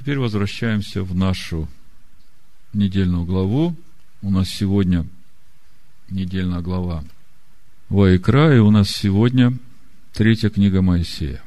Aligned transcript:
Теперь 0.00 0.18
возвращаемся 0.18 1.02
в 1.02 1.14
нашу 1.14 1.68
недельную 2.72 3.26
главу. 3.26 3.76
У 4.22 4.30
нас 4.30 4.48
сегодня 4.48 5.06
недельная 6.08 6.62
глава 6.62 7.04
Ваикра, 7.90 8.56
и 8.56 8.60
у 8.60 8.70
нас 8.70 8.88
сегодня 8.88 9.58
третья 10.14 10.48
книга 10.48 10.80
Моисея. 10.80 11.42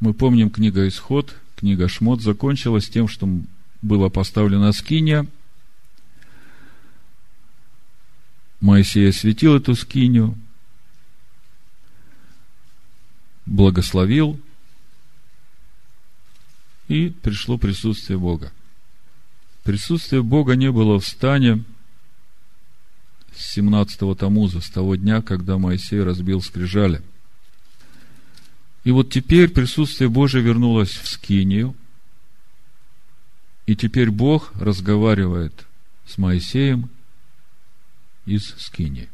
Мы 0.00 0.14
помним, 0.14 0.48
книга 0.48 0.88
Исход, 0.88 1.36
книга 1.56 1.88
Шмот 1.88 2.22
закончилась 2.22 2.88
тем, 2.88 3.06
что 3.06 3.28
была 3.82 4.08
поставлена 4.08 4.72
скиния. 4.72 5.26
Моисей 8.62 9.10
осветил 9.10 9.56
эту 9.56 9.74
скинию, 9.74 10.38
благословил, 13.44 14.40
и 16.90 17.10
пришло 17.10 17.56
присутствие 17.56 18.18
Бога. 18.18 18.52
Присутствие 19.62 20.24
Бога 20.24 20.56
не 20.56 20.72
было 20.72 20.98
в 20.98 21.06
стане 21.06 21.62
с 23.32 23.56
17-го 23.56 24.16
Тамуза, 24.16 24.60
с 24.60 24.68
того 24.68 24.96
дня, 24.96 25.22
когда 25.22 25.56
Моисей 25.56 26.02
разбил 26.02 26.42
скрижали. 26.42 27.00
И 28.82 28.90
вот 28.90 29.08
теперь 29.08 29.50
присутствие 29.50 30.08
Божие 30.08 30.42
вернулось 30.42 30.90
в 30.90 31.06
Скинию, 31.06 31.76
и 33.66 33.76
теперь 33.76 34.10
Бог 34.10 34.52
разговаривает 34.56 35.66
с 36.06 36.18
Моисеем 36.18 36.90
из 38.26 38.48
Скинии. 38.58 39.08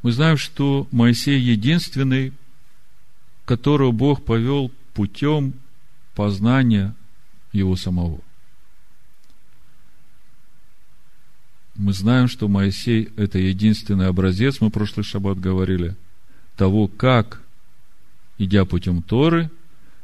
Мы 0.00 0.12
знаем, 0.12 0.38
что 0.38 0.88
Моисей 0.90 1.38
единственный, 1.38 2.32
которого 3.44 3.92
Бог 3.92 4.24
повел 4.24 4.70
путем 4.94 5.54
познания 6.14 6.94
его 7.52 7.76
самого. 7.76 8.20
Мы 11.74 11.92
знаем, 11.92 12.28
что 12.28 12.48
Моисей– 12.48 13.10
это 13.16 13.38
единственный 13.38 14.08
образец, 14.08 14.60
мы 14.60 14.70
прошлый 14.70 15.04
шаббат 15.04 15.40
говорили, 15.40 15.96
того, 16.56 16.86
как, 16.86 17.42
идя 18.36 18.64
путем 18.64 19.02
Торы, 19.02 19.50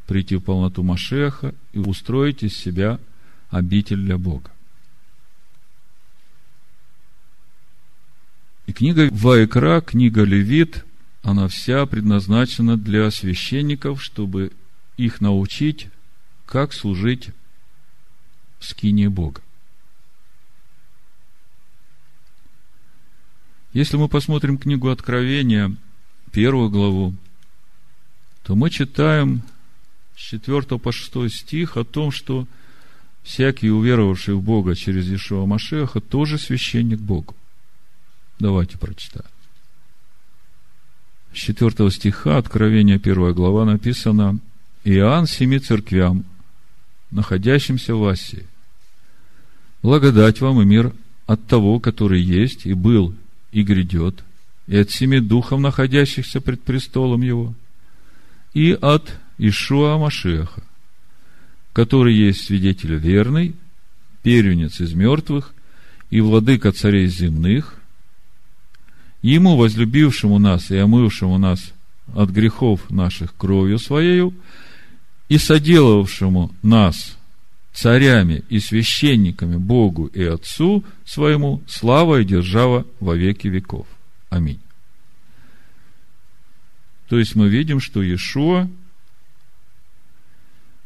прийти 0.07 0.37
в 0.37 0.41
полноту 0.41 0.83
Машеха 0.83 1.55
и 1.73 1.79
устроить 1.79 2.43
из 2.43 2.57
себя 2.57 2.99
обитель 3.51 3.99
для 3.99 4.17
Бога. 4.17 4.51
И 8.67 8.73
книга 8.73 9.09
Ваекра, 9.11 9.81
книга 9.83 10.25
Левит, 10.25 10.85
она 11.23 11.49
вся 11.49 11.85
предназначена 11.87 12.77
для 12.77 13.11
священников, 13.11 14.03
чтобы 14.03 14.53
их 14.97 15.21
научить, 15.21 15.89
как 16.47 16.73
служить 16.73 17.31
в 18.59 18.65
скине 18.65 19.09
Бога. 19.09 19.43
Если 23.73 23.97
мы 23.97 24.09
посмотрим 24.09 24.59
книгу 24.59 24.89
Откровения, 24.89 25.77
первую 26.33 26.71
главу, 26.71 27.15
то 28.43 28.57
мы 28.57 28.71
читаем 28.71 29.43
с 30.17 30.21
4 30.21 30.63
по 30.79 30.91
6 30.91 31.31
стих 31.31 31.77
о 31.77 31.85
том, 31.85 32.11
что 32.11 32.47
всякий, 33.23 33.71
уверовавший 33.71 34.35
в 34.35 34.43
Бога 34.43 34.75
через 34.75 35.11
Ишуа 35.11 35.45
Машеха, 35.47 36.01
тоже 36.01 36.39
священник 36.39 36.99
Богу. 36.99 37.37
Давайте 38.39 38.79
прочитаем. 38.79 39.29
С 41.33 41.37
4 41.37 41.91
стиха 41.91 42.39
Откровения 42.39 42.97
1 42.97 43.33
глава 43.33 43.65
написано 43.65 44.39
Иоанн 44.85 45.27
семи 45.27 45.59
церквям, 45.59 46.25
находящимся 47.11 47.95
в 47.95 48.07
Асии. 48.07 48.47
Благодать 49.83 50.41
вам 50.41 50.61
и 50.63 50.65
мир 50.65 50.93
от 51.27 51.47
того, 51.47 51.79
который 51.79 52.21
есть 52.21 52.67
и 52.67 52.73
был 52.73 53.15
и 53.53 53.63
грядет, 53.63 54.25
и 54.67 54.77
от 54.77 54.91
семи 54.91 55.21
духов, 55.21 55.61
находящихся 55.61 56.41
пред 56.41 56.63
престолом 56.63 57.23
его, 57.23 57.55
и 58.55 58.73
от 58.73 59.13
Ишуа 59.39 59.99
Машеха, 59.99 60.63
который 61.73 62.15
есть 62.15 62.45
свидетель 62.45 62.95
верный, 62.95 63.55
первенец 64.23 64.81
из 64.81 64.95
мертвых 64.95 65.55
и 66.11 66.21
владыка 66.21 66.73
царей 66.73 67.07
земных, 67.07 67.78
Ему, 69.23 69.57
возлюбившему 69.57 70.39
нас 70.39 70.71
и 70.71 70.77
омывшему 70.77 71.39
нас 71.39 71.73
от 72.15 72.31
грехов 72.31 72.89
наших 72.91 73.35
кровью 73.35 73.79
Своею, 73.79 74.35
и 75.29 75.39
соделавшему 75.39 76.53
нас 76.63 77.17
царями 77.73 78.43
и 78.49 78.61
священниками 78.61 79.57
Богу 79.57 80.07
и 80.07 80.23
Отцу 80.23 80.85
своему, 81.05 81.63
слава 81.67 82.21
и 82.21 82.25
держава 82.25 82.87
во 82.99 83.15
веки 83.15 83.49
веков. 83.49 83.87
Аминь. 84.31 84.61
То 87.09 87.19
есть 87.19 87.35
мы 87.35 87.49
видим, 87.49 87.81
что 87.81 88.03
Иешуа, 88.03 88.69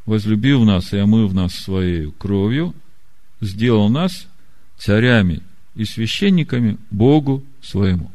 возлюбив 0.07 0.65
нас 0.65 0.93
и 0.93 0.99
омыв 0.99 1.33
нас 1.33 1.55
своей 1.55 2.11
кровью, 2.13 2.75
сделал 3.41 3.89
нас 3.89 4.27
царями 4.77 5.41
и 5.75 5.85
священниками 5.85 6.79
Богу 6.91 7.45
своему. 7.61 8.11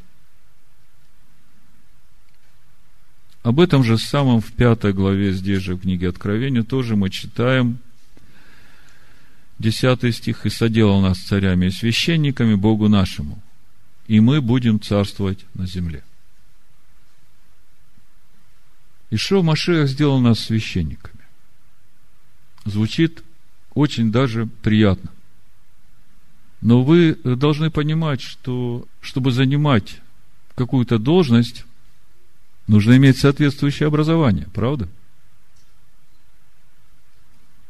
Об 3.48 3.62
этом 3.62 3.82
же 3.82 3.98
самом 3.98 4.42
в 4.42 4.52
пятой 4.52 4.92
главе 4.92 5.32
здесь 5.32 5.62
же 5.62 5.76
в 5.76 5.80
книге 5.80 6.10
Откровения 6.10 6.64
тоже 6.64 6.98
мы 6.98 7.10
читаем 7.10 7.78
десятый 9.58 10.12
стих. 10.12 10.46
«И 10.46 10.50
соделал 10.50 11.00
нас 11.00 11.18
царями 11.20 11.68
и 11.68 11.72
священниками 11.72 12.56
Богу 12.56 12.90
нашему, 12.90 13.42
и 14.08 14.20
мы 14.20 14.42
будем 14.42 14.82
царствовать 14.82 15.46
на 15.54 15.66
земле». 15.66 16.04
Ишо 19.12 19.42
Машех 19.42 19.88
сделал 19.88 20.20
нас 20.20 20.42
священниками. 20.42 21.24
Звучит 22.66 23.24
очень 23.76 24.12
даже 24.12 24.48
приятно. 24.62 25.10
Но 26.60 26.84
вы 26.84 27.14
должны 27.24 27.72
понимать, 27.72 28.20
что 28.20 28.86
чтобы 29.00 29.32
занимать 29.32 30.02
какую-то 30.56 31.00
должность, 31.00 31.64
Нужно 32.68 32.98
иметь 32.98 33.18
соответствующее 33.18 33.88
образование, 33.88 34.48
правда? 34.54 34.90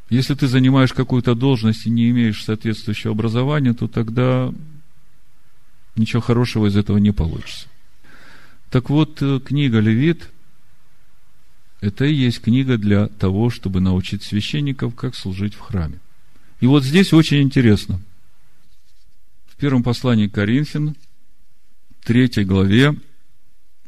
Если 0.09 0.33
ты 0.33 0.47
занимаешь 0.47 0.93
какую-то 0.93 1.35
должность 1.35 1.85
и 1.85 1.89
не 1.89 2.09
имеешь 2.09 2.43
соответствующего 2.43 3.13
образования, 3.13 3.73
то 3.73 3.87
тогда 3.87 4.53
ничего 5.95 6.21
хорошего 6.21 6.67
из 6.67 6.77
этого 6.77 6.97
не 6.97 7.11
получится. 7.11 7.67
Так 8.69 8.89
вот, 8.89 9.21
э, 9.21 9.39
книга 9.39 9.79
Левит– 9.79 10.29
это 11.81 12.05
и 12.05 12.13
есть 12.13 12.41
книга 12.41 12.77
для 12.77 13.07
того, 13.07 13.49
чтобы 13.49 13.81
научить 13.81 14.23
священников, 14.23 14.95
как 14.95 15.15
служить 15.15 15.53
в 15.53 15.59
храме. 15.59 15.99
И 16.59 16.67
вот 16.67 16.83
здесь 16.83 17.13
очень 17.13 17.41
интересно. 17.41 17.99
В 19.47 19.57
первом 19.57 19.83
послании 19.83 20.27
Коринфян, 20.27 20.95
третьей 22.03 22.45
главе, 22.45 22.95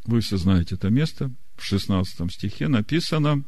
вы 0.05 0.21
все 0.21 0.37
знаете 0.37 0.75
это 0.75 0.89
место. 0.89 1.31
В 1.55 1.63
16 1.63 2.31
стихе 2.31 2.67
написано, 2.67 3.43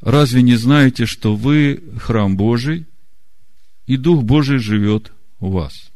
«Разве 0.00 0.42
не 0.42 0.56
знаете, 0.56 1.06
что 1.06 1.34
вы 1.34 1.82
храм 1.98 2.36
Божий, 2.36 2.86
и 3.86 3.96
Дух 3.96 4.22
Божий 4.22 4.58
живет 4.58 5.12
у 5.40 5.50
вас?» 5.50 5.90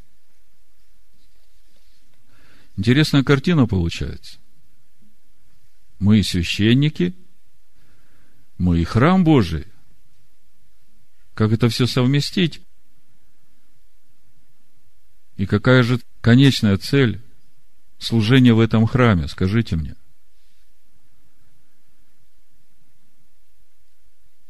Интересная 2.77 3.25
картина 3.25 3.67
получается. 3.67 4.39
Мы 5.99 6.23
священники, 6.23 7.15
мы 8.57 8.81
и 8.81 8.85
храм 8.85 9.25
Божий. 9.25 9.67
Как 11.35 11.53
это 11.53 11.69
все 11.69 11.87
совместить? 11.87 12.61
И 15.37 15.47
какая 15.47 15.83
же 15.83 16.01
конечная 16.21 16.77
цель 16.77 17.21
служение 17.99 18.55
в 18.55 18.61
этом 18.61 18.87
храме, 18.87 19.29
скажите 19.29 19.77
мне. 19.77 19.95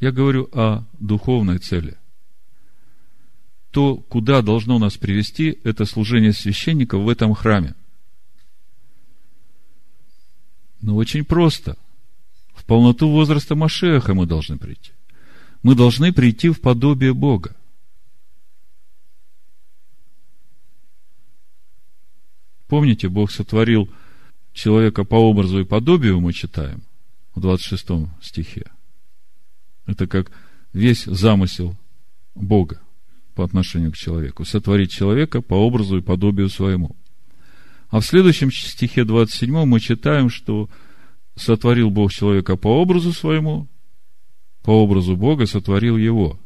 Я 0.01 0.13
говорю 0.13 0.49
о 0.53 0.85
духовной 0.99 1.59
цели. 1.59 1.97
То, 3.71 3.97
куда 3.97 4.43
должно 4.43 4.79
нас 4.79 4.97
привести, 4.97 5.59
это 5.65 5.85
служение 5.85 6.33
священников 6.33 7.03
в 7.03 7.09
этом 7.09 7.35
храме. 7.35 7.75
Но 10.81 10.97
очень 10.97 11.25
просто. 11.25 11.77
В 12.55 12.65
полноту 12.65 13.11
возраста 13.11 13.55
Машеха 13.55 14.15
мы 14.15 14.27
должны 14.27 14.57
прийти. 14.57 14.93
Мы 15.63 15.75
должны 15.75 16.13
прийти 16.13 16.49
в 16.51 16.61
подобие 16.61 17.13
Бога. 17.13 17.57
Помните, 22.69 23.09
Бог 23.09 23.31
сотворил 23.31 23.89
человека 24.53 25.05
по 25.05 25.17
образу 25.17 25.61
и 25.61 25.65
подобию, 25.65 26.21
мы 26.21 26.33
читаем. 26.33 26.83
в 27.35 27.41
26 27.41 28.09
стихе. 28.21 28.65
Это 29.87 30.07
как 30.07 30.31
весь 30.73 31.05
замысел 31.05 31.77
Бога 32.35 32.81
по 33.35 33.45
отношению 33.45 33.93
к 33.93 33.97
человеку. 33.97 34.45
Сотворить 34.45 34.91
человека 34.91 35.41
по 35.41 35.55
образу 35.55 35.99
и 35.99 36.03
подобию 36.03 36.49
своему. 36.49 36.97
А 37.91 38.01
в 38.01 38.05
следующем 38.05 38.51
стихе 38.53 39.05
27 39.05 39.65
мы 39.65 39.81
читаем, 39.81 40.29
что 40.29 40.69
сотворил 41.37 41.91
Бог 41.91 42.13
человека 42.13 42.57
по 42.57 42.69
образу 42.83 43.13
своему, 43.13 43.69
по 44.63 44.83
образу 44.83 45.17
Бога 45.17 45.47
сотворил 45.47 45.97
его. 45.97 46.39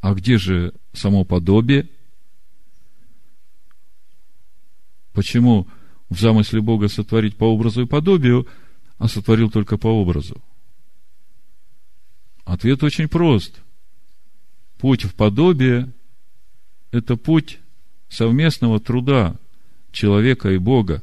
А 0.00 0.14
где 0.14 0.38
же 0.38 0.74
само 0.92 1.24
подобие? 1.24 1.88
Почему 5.12 5.68
в 6.08 6.18
замысле 6.18 6.60
Бога 6.60 6.88
сотворить 6.88 7.36
по 7.36 7.44
образу 7.44 7.82
и 7.82 7.86
подобию, 7.86 8.46
а 8.98 9.08
сотворил 9.08 9.50
только 9.50 9.76
по 9.76 9.88
образу? 9.88 10.42
Ответ 12.44 12.82
очень 12.82 13.08
прост. 13.08 13.60
Путь 14.78 15.04
в 15.04 15.14
подобие– 15.14 15.92
это 16.90 17.16
путь 17.16 17.58
совместного 18.08 18.80
труда 18.80 19.36
человека 19.92 20.50
и 20.50 20.58
Бога 20.58 21.02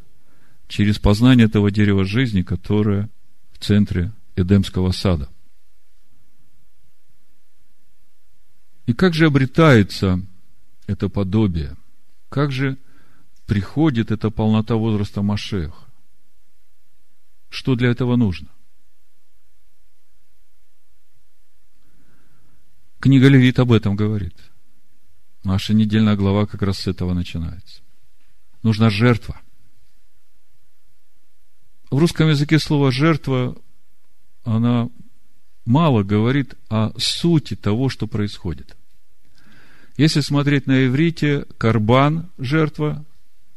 через 0.68 1.00
познание 1.00 1.46
этого 1.46 1.72
дерева 1.72 2.04
жизни, 2.04 2.42
которое 2.42 3.10
в 3.54 3.60
центре 3.60 4.12
Эдемского 4.36 4.92
сада. 4.92 5.30
И 8.88 8.94
как 8.94 9.13
же 9.13 9.25
обретается 9.28 10.25
это 10.88 11.10
подобие? 11.10 11.75
Как 12.30 12.51
же 12.51 12.78
приходит 13.45 14.12
эта 14.12 14.31
полнота 14.31 14.75
возраста 14.75 15.22
Машеха? 15.22 15.86
Что 17.50 17.75
для 17.75 17.89
этого 17.89 18.16
нужно? 18.16 18.48
Книга 23.00 23.28
Левит 23.28 23.60
об 23.60 23.74
этом 23.74 23.95
говорит. 23.98 24.36
Наша 25.44 25.74
недельная 25.74 26.16
глава 26.16 26.45
как 26.45 26.62
раз 26.62 26.80
с 26.80 26.88
этого 26.88 27.13
начинается. 27.13 27.81
Нужна 28.63 28.89
жертва. 28.89 29.39
В 31.92 31.98
русском 31.98 32.30
языке 32.30 32.57
слово 32.57 32.92
жертва, 32.92 33.57
она 34.44 34.89
мало 35.66 36.04
говорит 36.04 36.56
о 36.69 36.98
сути 36.98 37.56
того, 37.56 37.89
что 37.89 38.07
происходит. 38.07 38.76
Если 39.98 40.22
смотреть 40.22 40.68
на 40.68 40.86
иврите, 40.86 41.46
карбан– 41.58 42.30
жертва, 42.38 43.04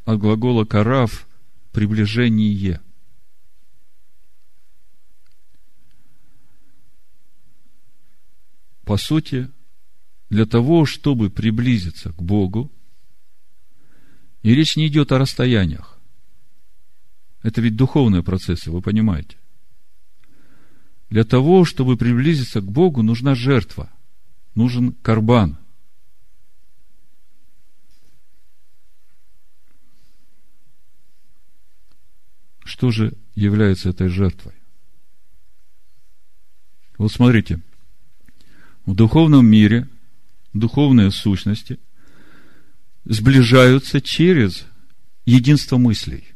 от 0.07 0.19
глагола 0.19 0.65
карав– 0.65 1.29
приближение. 1.73 2.81
По 8.85 8.97
сути, 8.97 9.51
для 10.31 10.47
того, 10.47 10.87
чтобы 10.87 11.29
приблизиться 11.29 12.11
к 12.11 12.23
Богу, 12.23 12.73
и 14.43 14.55
речь 14.55 14.77
не 14.77 14.89
идет 14.89 15.13
о 15.13 15.19
расстояниях. 15.19 15.99
Это 17.43 17.61
ведь 17.61 17.77
духовные 17.77 18.23
процессы, 18.23 18.71
вы 18.71 18.81
понимаете. 18.81 19.37
Для 21.11 21.25
того, 21.25 21.67
чтобы 21.67 21.99
приблизиться 21.99 22.63
к 22.63 22.73
Богу, 22.73 23.03
нужна 23.03 23.35
жертва, 23.35 23.93
нужен 24.55 24.93
карбан. 24.93 25.59
Что 32.71 32.93
же 32.93 33.15
является 33.35 33.89
этой 33.89 34.07
жертвой? 34.09 34.53
Вот 36.99 37.11
смотрите, 37.11 37.61
в 38.87 38.95
духовном 38.95 39.45
мире 39.45 39.89
духовные 40.53 41.11
сущности 41.11 41.81
сближаются 43.05 44.01
через 44.01 44.67
единство 45.27 45.79
мыслей. 45.79 46.29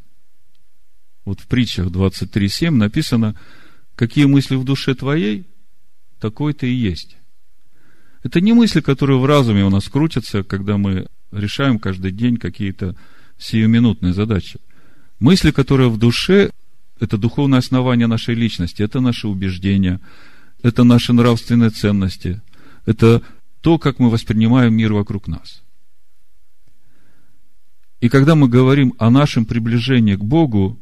Вот 1.25 1.39
в 1.39 1.47
притчах 1.47 1.87
23.7 1.87 2.71
написано– 2.71 3.37
какие 3.95 4.25
мысли 4.25 4.57
в 4.57 4.65
душе 4.65 4.97
твоей, 4.97 5.47
такой 6.19 6.53
ты 6.53 6.69
и 6.69 6.75
есть. 6.75 7.17
Это 8.25 8.41
не 8.41 8.55
мысли, 8.55 8.81
которые 8.81 9.21
в 9.21 9.25
разуме 9.25 9.65
у 9.65 9.71
нас 9.71 9.89
крутятся, 9.89 10.43
когда 10.43 10.79
мы 10.79 11.07
решаем 11.31 11.79
каждый 11.79 12.11
день 12.11 12.39
какие-то 12.39 12.97
сиюминутные 13.39 14.13
задачи. 14.13 14.59
Мысли, 15.25 15.53
которые 15.53 15.89
в 15.89 15.97
душе, 15.97 16.51
это 17.01 17.17
духовное 17.17 17.59
основание 17.59 18.07
нашей 18.07 18.35
личности, 18.35 18.83
это 18.83 19.01
наши 19.01 19.27
убеждения, 19.27 19.99
это 20.63 20.85
наши 20.85 21.15
нравственные 21.15 21.71
ценности, 21.71 22.43
это 22.85 23.23
то, 23.63 23.79
как 23.79 23.99
мы 23.99 24.11
воспринимаем 24.11 24.75
мир 24.75 24.93
вокруг 24.93 25.27
нас. 25.27 25.63
И 28.03 28.11
когда 28.11 28.35
мы 28.35 28.51
говорим 28.51 28.93
о 28.99 29.09
нашем 29.09 29.47
приближении 29.47 30.15
к 30.15 30.23
Богу, 30.23 30.79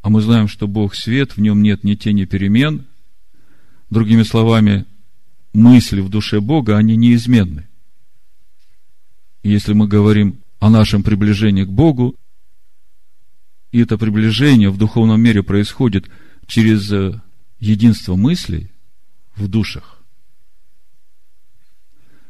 а 0.00 0.08
мы 0.08 0.22
знаем, 0.22 0.48
что 0.48 0.66
Бог 0.66 0.94
свет, 0.94 1.36
в 1.36 1.40
нем 1.42 1.62
нет 1.62 1.84
ни 1.84 1.96
тени 1.96 2.24
перемен. 2.24 2.86
Другими 3.90 4.22
словами, 4.22 4.86
мысли 5.52 6.00
в 6.00 6.08
душе 6.08 6.40
Бога, 6.40 6.78
они 6.78 6.96
неизменны. 6.96 7.68
И 9.42 9.50
если 9.50 9.74
мы 9.74 9.86
говорим 9.86 10.39
о 10.60 10.70
нашем 10.70 11.02
приближении 11.02 11.64
к 11.64 11.70
Богу, 11.70 12.14
и 13.72 13.80
это 13.80 13.98
приближение 13.98 14.70
в 14.70 14.76
духовном 14.76 15.20
мире 15.20 15.42
происходит 15.42 16.08
через 16.46 16.92
э, 16.92 17.20
единство 17.58 18.14
мыслей 18.14 18.70
в 19.36 19.48
душах, 19.48 20.02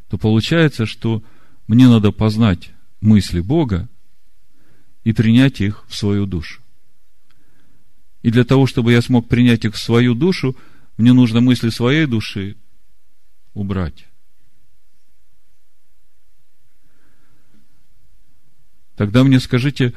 то 0.08 0.16
получается, 0.16 0.86
что 0.86 1.22
мне 1.66 1.88
надо 1.88 2.12
познать 2.12 2.70
мысли 3.00 3.40
Бога 3.40 3.88
и 5.02 5.12
принять 5.12 5.60
их 5.60 5.84
в 5.88 5.96
свою 5.96 6.26
душу. 6.26 6.62
И 8.22 8.30
для 8.30 8.44
того, 8.44 8.66
чтобы 8.66 8.92
я 8.92 9.02
смог 9.02 9.28
принять 9.28 9.64
их 9.64 9.74
в 9.74 9.78
свою 9.78 10.14
душу, 10.14 10.56
мне 10.98 11.12
нужно 11.12 11.40
мысли 11.40 11.70
своей 11.70 12.06
души 12.06 12.56
убрать. 13.54 14.09
Тогда 19.00 19.24
мне 19.24 19.40
скажите, 19.40 19.94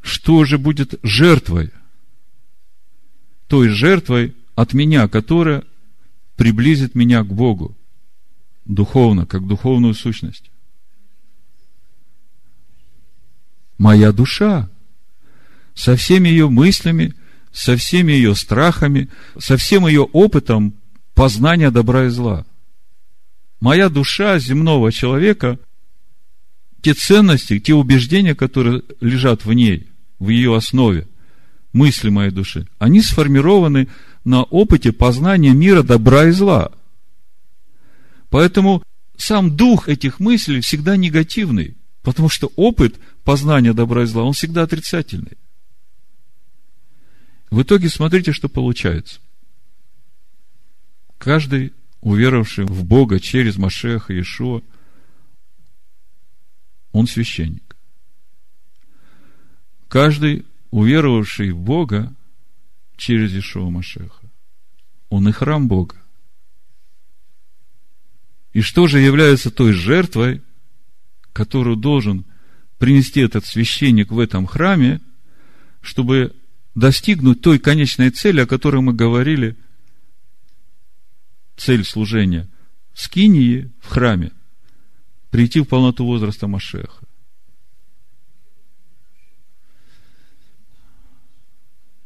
что 0.00 0.46
же 0.46 0.56
будет 0.56 0.98
жертвой? 1.02 1.70
Той 3.46 3.68
жертвой 3.68 4.34
от 4.54 4.72
меня, 4.72 5.06
которая 5.06 5.64
приблизит 6.34 6.94
меня 6.94 7.22
к 7.22 7.26
Богу 7.26 7.76
духовно, 8.64 9.26
как 9.26 9.46
духовную 9.46 9.92
сущность. 9.92 10.50
Моя 13.76 14.12
душа 14.12 14.70
со 15.74 15.94
всеми 15.94 16.30
ее 16.30 16.48
мыслями, 16.48 17.14
со 17.52 17.76
всеми 17.76 18.12
ее 18.12 18.34
страхами, 18.34 19.10
со 19.38 19.58
всем 19.58 19.86
ее 19.86 20.04
опытом 20.04 20.72
познания 21.12 21.70
добра 21.70 22.06
и 22.06 22.08
зла. 22.08 22.46
Моя 23.60 23.90
душа 23.90 24.38
земного 24.38 24.90
человека, 24.90 25.58
те 26.82 26.94
ценности, 26.94 27.58
те 27.58 27.74
убеждения, 27.74 28.34
которые 28.34 28.82
лежат 29.00 29.44
в 29.44 29.52
ней, 29.52 29.88
в 30.18 30.28
ее 30.28 30.56
основе, 30.56 31.06
мысли 31.72 32.08
моей 32.10 32.30
души, 32.30 32.66
они 32.78 33.02
сформированы 33.02 33.88
на 34.24 34.42
опыте 34.42 34.92
познания 34.92 35.52
мира 35.52 35.82
добра 35.82 36.26
и 36.26 36.30
зла. 36.30 36.72
Поэтому 38.28 38.82
сам 39.16 39.56
дух 39.56 39.88
этих 39.88 40.20
мыслей 40.20 40.60
всегда 40.60 40.96
негативный, 40.96 41.76
потому 42.02 42.28
что 42.28 42.52
опыт 42.56 42.96
познания 43.24 43.72
добра 43.72 44.04
и 44.04 44.06
зла, 44.06 44.24
он 44.24 44.32
всегда 44.32 44.62
отрицательный. 44.62 45.36
В 47.50 47.62
итоге 47.62 47.88
смотрите, 47.88 48.32
что 48.32 48.48
получается. 48.48 49.20
Каждый, 51.18 51.72
уверовавший 52.00 52.64
в 52.64 52.84
Бога 52.84 53.20
через 53.20 53.56
Машеха 53.58 54.12
Иешуа, 54.12 54.62
он 56.92 57.06
священник. 57.06 57.76
Каждый, 59.88 60.46
уверовавший 60.70 61.50
в 61.50 61.58
Бога 61.58 62.14
через 62.96 63.32
Иешуа 63.32 63.70
Машеха, 63.70 64.30
он 65.08 65.28
и 65.28 65.32
храм 65.32 65.66
Бога. 65.66 65.96
И 68.52 68.60
что 68.60 68.86
же 68.86 68.98
является 69.00 69.50
той 69.50 69.72
жертвой, 69.72 70.42
которую 71.32 71.76
должен 71.76 72.24
принести 72.78 73.20
этот 73.20 73.46
священник 73.46 74.10
в 74.10 74.18
этом 74.18 74.46
храме, 74.46 75.00
чтобы 75.80 76.34
достигнуть 76.74 77.40
той 77.40 77.58
конечной 77.58 78.10
цели, 78.10 78.40
о 78.40 78.46
которой 78.46 78.82
мы 78.82 78.92
говорили, 78.92 79.56
цель 81.56 81.84
служения 81.84 82.48
скинии, 82.94 83.70
в 83.80 83.88
храме, 83.88 84.32
прийти 85.30 85.60
в 85.60 85.64
полноту 85.64 86.04
возраста 86.04 86.46
Машеха. 86.46 87.04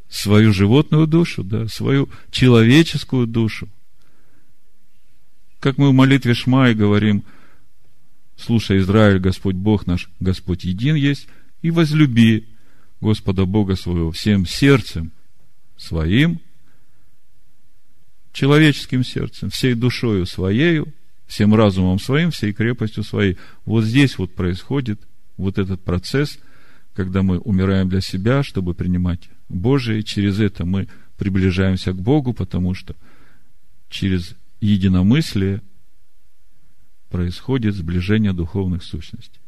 Свою 0.09 0.53
животную 0.53 1.07
душу, 1.07 1.43
да, 1.43 1.67
свою 1.67 2.09
человеческую 2.31 3.27
душу. 3.27 3.69
Как 5.59 5.77
мы 5.77 5.91
в 5.91 5.93
молитве 5.93 6.35
Шма 6.35 6.71
и 6.71 6.75
говорим, 6.75 7.25
слушай, 8.37 8.79
Израиль, 8.79 9.19
Господь 9.19 9.57
Бог 9.57 9.87
наш, 9.87 10.09
Господь 10.21 10.65
един 10.65 10.95
есть, 10.95 11.27
и 11.63 11.71
возлюби 11.71 12.47
Господа 13.01 13.45
Бога 13.45 13.75
своего 13.75 14.13
всем 14.13 14.47
сердцем 14.47 15.11
своим, 15.77 16.41
человеческим 18.33 19.05
сердцем, 19.05 19.51
всей 19.51 19.75
душою 19.75 20.27
своею, 20.27 20.93
всем 21.27 21.55
разумом 21.55 21.99
своим, 21.99 22.31
всей 22.31 22.53
крепостью 22.53 23.03
своей. 23.03 23.39
Вот 23.65 23.85
здесь 23.85 24.19
вот 24.19 24.35
происходит 24.35 25.01
вот 25.37 25.59
этот 25.59 25.83
процесс, 25.83 26.39
когда 26.95 27.23
мы 27.23 27.39
умираем 27.39 27.89
для 27.89 28.01
себя, 28.01 28.43
чтобы 28.43 28.75
принимать 28.75 29.29
Божие, 29.49 30.03
через 30.03 30.41
это 30.41 30.65
мы 30.65 30.89
приближаемся 31.17 31.93
к 31.93 32.01
Богу, 32.01 32.33
потому 32.33 32.75
что 32.75 32.95
через 33.89 34.35
единомыслие 34.61 35.63
происходит 37.09 37.75
сближение 37.75 38.33
духовных 38.33 38.83
сущностей. 38.83 39.41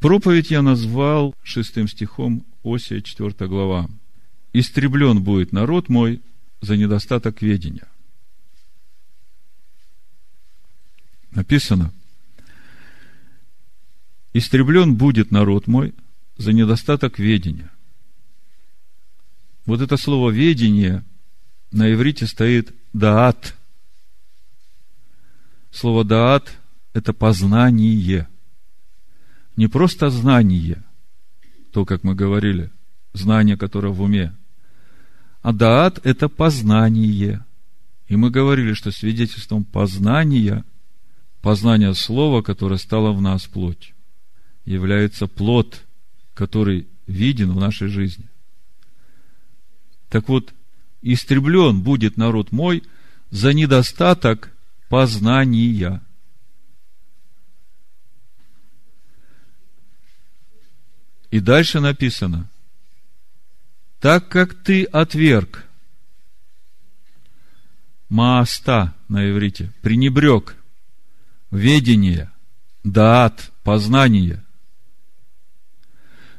Проповедь 0.00 0.50
я 0.50 0.62
назвал 0.62 1.34
шестым 1.44 1.86
стихом 1.86 2.44
Осия, 2.64 3.00
4 3.00 3.48
глава. 3.48 3.88
«Истреблен 4.52 5.22
будет 5.22 5.52
народ 5.52 5.88
мой 5.88 6.22
за 6.60 6.76
недостаток 6.76 7.40
ведения». 7.40 7.91
Написано, 11.32 11.92
«Истреблен 14.34 14.94
будет 14.94 15.30
народ 15.30 15.66
мой 15.66 15.94
за 16.36 16.52
недостаток 16.52 17.18
ведения». 17.18 17.70
Вот 19.64 19.80
это 19.80 19.96
слово 19.96 20.30
«ведение» 20.30 21.04
на 21.70 21.92
иврите 21.92 22.26
стоит 22.26 22.74
«даат». 22.92 23.54
Слово 25.70 26.04
«даат»– 26.04 26.52
это 26.92 27.14
познание. 27.14 28.28
Не 29.56 29.68
просто 29.68 30.10
знание, 30.10 30.82
то, 31.72 31.86
как 31.86 32.04
мы 32.04 32.14
говорили, 32.14 32.70
знание, 33.14 33.56
которое 33.56 33.92
в 33.92 34.02
уме, 34.02 34.36
а 35.40 35.52
даат– 35.52 36.00
это 36.04 36.28
познание. 36.28 37.44
И 38.08 38.16
мы 38.16 38.30
говорили, 38.30 38.74
что 38.74 38.90
свидетельством 38.90 39.64
познания, 39.64 40.64
познания 41.42 41.92
слова, 41.92 42.40
которое 42.40 42.78
стало 42.78 43.12
в 43.12 43.20
нас 43.20 43.46
плоть, 43.46 43.92
является 44.64 45.26
плод, 45.26 45.82
который 46.34 46.86
виден 47.06 47.52
в 47.52 47.60
нашей 47.60 47.88
жизни. 47.88 48.28
Так 50.08 50.28
вот, 50.28 50.54
истреблен 51.02 51.82
будет 51.82 52.16
народ 52.16 52.52
мой 52.52 52.84
за 53.30 53.52
недостаток 53.52 54.52
познания. 54.88 56.00
И 61.30 61.40
дальше 61.40 61.80
написано, 61.80 62.48
так 64.00 64.28
как 64.28 64.54
ты 64.54 64.84
отверг 64.84 65.64
Мааста 68.10 68.94
на 69.08 69.30
иврите, 69.30 69.72
пренебрег 69.80 70.61
ведение, 71.52 72.32
даат, 72.82 73.52
познание, 73.62 74.42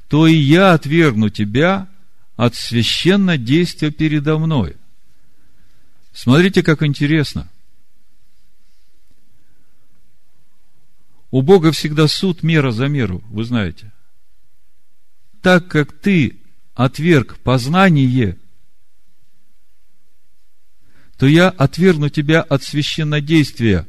то 0.09 0.27
и 0.27 0.35
я 0.35 0.73
отвергну 0.73 1.29
тебя 1.29 1.87
от 2.35 2.55
священного 2.55 3.37
действия 3.37 3.91
передо 3.91 4.37
мной. 4.37 4.75
Смотрите, 6.11 6.61
как 6.61 6.83
интересно. 6.83 7.49
У 11.31 11.41
Бога 11.41 11.71
всегда 11.71 12.07
суд 12.07 12.43
мера 12.43 12.71
за 12.71 12.87
меру, 12.87 13.23
вы 13.29 13.43
знаете. 13.43 13.91
Так 15.41 15.67
как 15.67 15.91
ты 15.91 16.39
отверг 16.75 17.39
познание, 17.39 18.37
то 21.17 21.25
я 21.25 21.49
отвергну 21.49 22.09
тебя 22.09 22.41
от 22.41 22.63
священнодействия. 22.63 23.87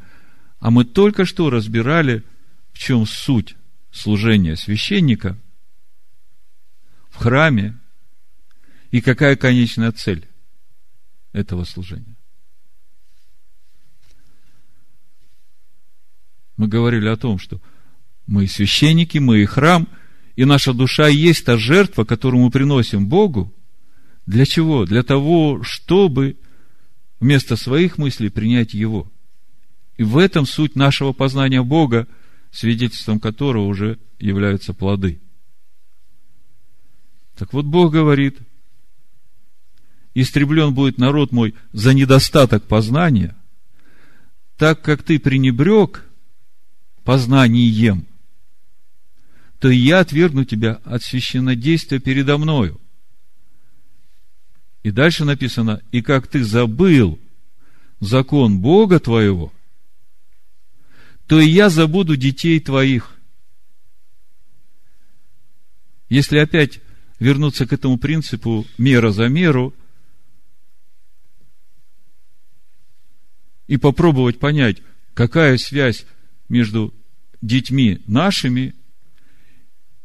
А 0.65 0.71
мы 0.71 0.87
только 0.87 1.27
что 1.27 1.51
разбирали, 1.51 2.25
в 2.73 2.79
чем 2.79 3.05
суть 3.05 3.55
служения 3.93 4.57
священника 4.57 5.39
в 7.11 7.17
храме 7.17 7.79
и 8.91 9.03
какая 9.03 9.37
конечная 9.37 9.93
цель 9.93 10.27
этого 11.33 11.65
служения. 11.65 12.17
Мы 16.57 16.67
говорили 16.67 17.09
о 17.09 17.19
том, 17.19 17.39
что 17.39 17.61
мы 18.27 18.47
священники, 18.47 19.19
мы 19.19 19.43
и 19.43 19.45
храм– 19.45 19.87
и 20.35 20.47
наша 20.47 20.73
душа 20.73 21.09
есть 21.09 21.45
та 21.45 21.59
жертва, 21.59 22.05
которую 22.05 22.43
мы 22.43 22.51
приносим 22.51 23.07
Богу. 23.07 23.55
Для 24.27 24.47
чего? 24.47 24.85
Для 24.87 25.03
того, 25.03 25.63
чтобы 25.63 26.39
вместо 27.21 27.55
своих 27.55 27.99
мыслей 27.99 28.31
принять 28.31 28.75
Его. 28.75 29.13
И 29.97 30.03
в 30.03 30.19
этом 30.19 30.47
суть 30.47 30.75
нашего 30.75 31.13
познания 31.13 31.63
Бога, 31.63 32.07
свидетельством 32.51 33.21
которого 33.21 33.67
уже 33.67 33.99
являются 34.19 34.75
плоды. 34.75 35.21
Так 37.37 37.53
вот, 37.53 37.65
Бог 37.65 37.93
говорит, 37.93 38.39
истреблен 40.15 40.75
будет 40.75 40.99
народ 40.99 41.33
мой 41.33 41.55
за 41.73 41.95
недостаток 41.95 42.65
познания, 42.65 43.37
так 44.57 44.83
как 44.83 45.03
ты 45.03 45.19
пренебрег 45.19 46.05
познанием– 47.05 48.07
то 49.65 49.71
и 49.71 49.79
я 49.79 50.01
отвергну 50.01 50.45
тебя 50.45 50.79
от 50.85 51.03
священнодействия 51.03 51.99
передо 51.99 52.37
мною. 52.37 52.79
И 54.83 54.91
дальше 54.91 55.25
написано, 55.25 55.81
и 55.91 56.03
как 56.03 56.27
ты 56.27 56.45
забыл 56.45 57.19
закон 57.99 58.59
Бога 58.59 59.01
твоего, 59.01 59.55
то 61.27 61.41
и 61.41 61.49
я 61.49 61.71
забуду 61.71 62.17
детей 62.17 62.61
твоих. 62.61 63.17
Если 66.09 66.39
опять 66.39 66.81
вернуться 67.19 67.67
к 67.67 67.73
этому 67.73 67.99
принципу 67.99 68.67
мера 68.77 69.11
за 69.11 69.29
меру 69.29 69.75
и 73.67 73.77
попробовать 73.79 74.39
понять, 74.39 74.83
какая 75.15 75.57
связь 75.57 76.05
между 76.49 76.93
детьми 77.41 78.03
нашими 78.07 78.75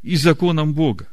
и 0.01 0.15
законом 0.15 0.73
Бога. 0.73 1.07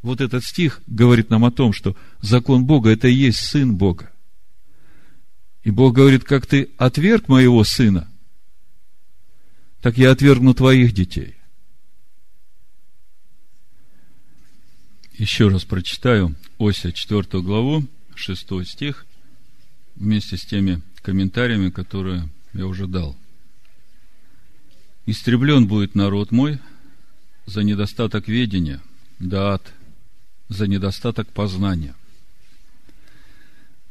Вот 0.00 0.20
этот 0.20 0.42
стих 0.44 0.82
говорит 0.86 1.30
нам 1.30 1.44
о 1.44 1.52
том, 1.52 1.72
что 1.72 1.96
закон 2.20 2.64
Бога– 2.64 2.90
это 2.92 3.06
и 3.06 3.14
есть 3.14 3.38
Сын 3.38 3.76
Бога. 3.76 4.12
И 5.64 5.70
Бог 5.70 5.94
говорит, 5.94 6.24
как 6.24 6.46
ты 6.46 6.70
отверг 6.76 7.28
моего 7.28 7.62
сына, 7.64 8.08
так 9.80 9.96
я 9.96 10.10
отвергну 10.10 10.54
твоих 10.54 10.92
детей. 10.92 11.36
Еще 15.12 15.48
раз 15.48 15.64
прочитаю 15.64 16.34
Ося 16.58 16.90
4 16.90 17.42
главу, 17.42 17.86
6 18.14 18.66
стих, 18.66 19.06
вместе 19.94 20.36
с 20.36 20.40
теми 20.40 20.82
комментариями, 21.02 21.70
которые 21.70 22.28
я 22.54 22.66
уже 22.66 22.86
дал. 22.86 23.16
Истреблен 25.06 25.66
будет 25.66 25.94
народ 25.94 26.30
мой 26.30 26.60
за 27.46 27.62
недостаток 27.62 28.28
ведения, 28.28 28.80
даат, 29.18 29.72
за 30.48 30.66
недостаток 30.66 31.28
познания. 31.28 31.94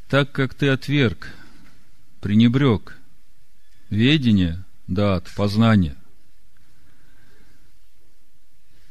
Так 0.09 0.31
как 0.31 0.53
ты 0.53 0.69
отверг, 0.69 1.33
пренебрег 2.21 2.97
ведение, 3.89 4.63
даат, 4.87 5.29
познание. 5.35 5.97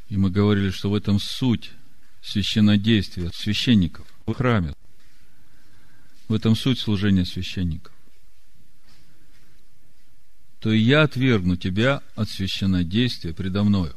И 0.09 0.17
мы 0.17 0.31
говорили, 0.31 0.71
что 0.71 0.91
в 0.91 0.95
этом 0.95 1.19
суть 1.19 1.71
священнодействия 2.21 3.31
священников 3.33 4.07
в 4.27 4.35
храме. 4.35 4.75
В 6.29 6.35
этом 6.35 6.55
суть 6.55 6.79
служения 6.79 7.25
священников 7.25 7.93
то 10.61 10.71
и 10.71 10.79
я 10.79 11.03
отвергну 11.03 11.57
тебя 11.57 12.03
от 12.15 12.29
священнодействия 12.29 13.33
предо 13.33 13.65
мною. 13.65 13.97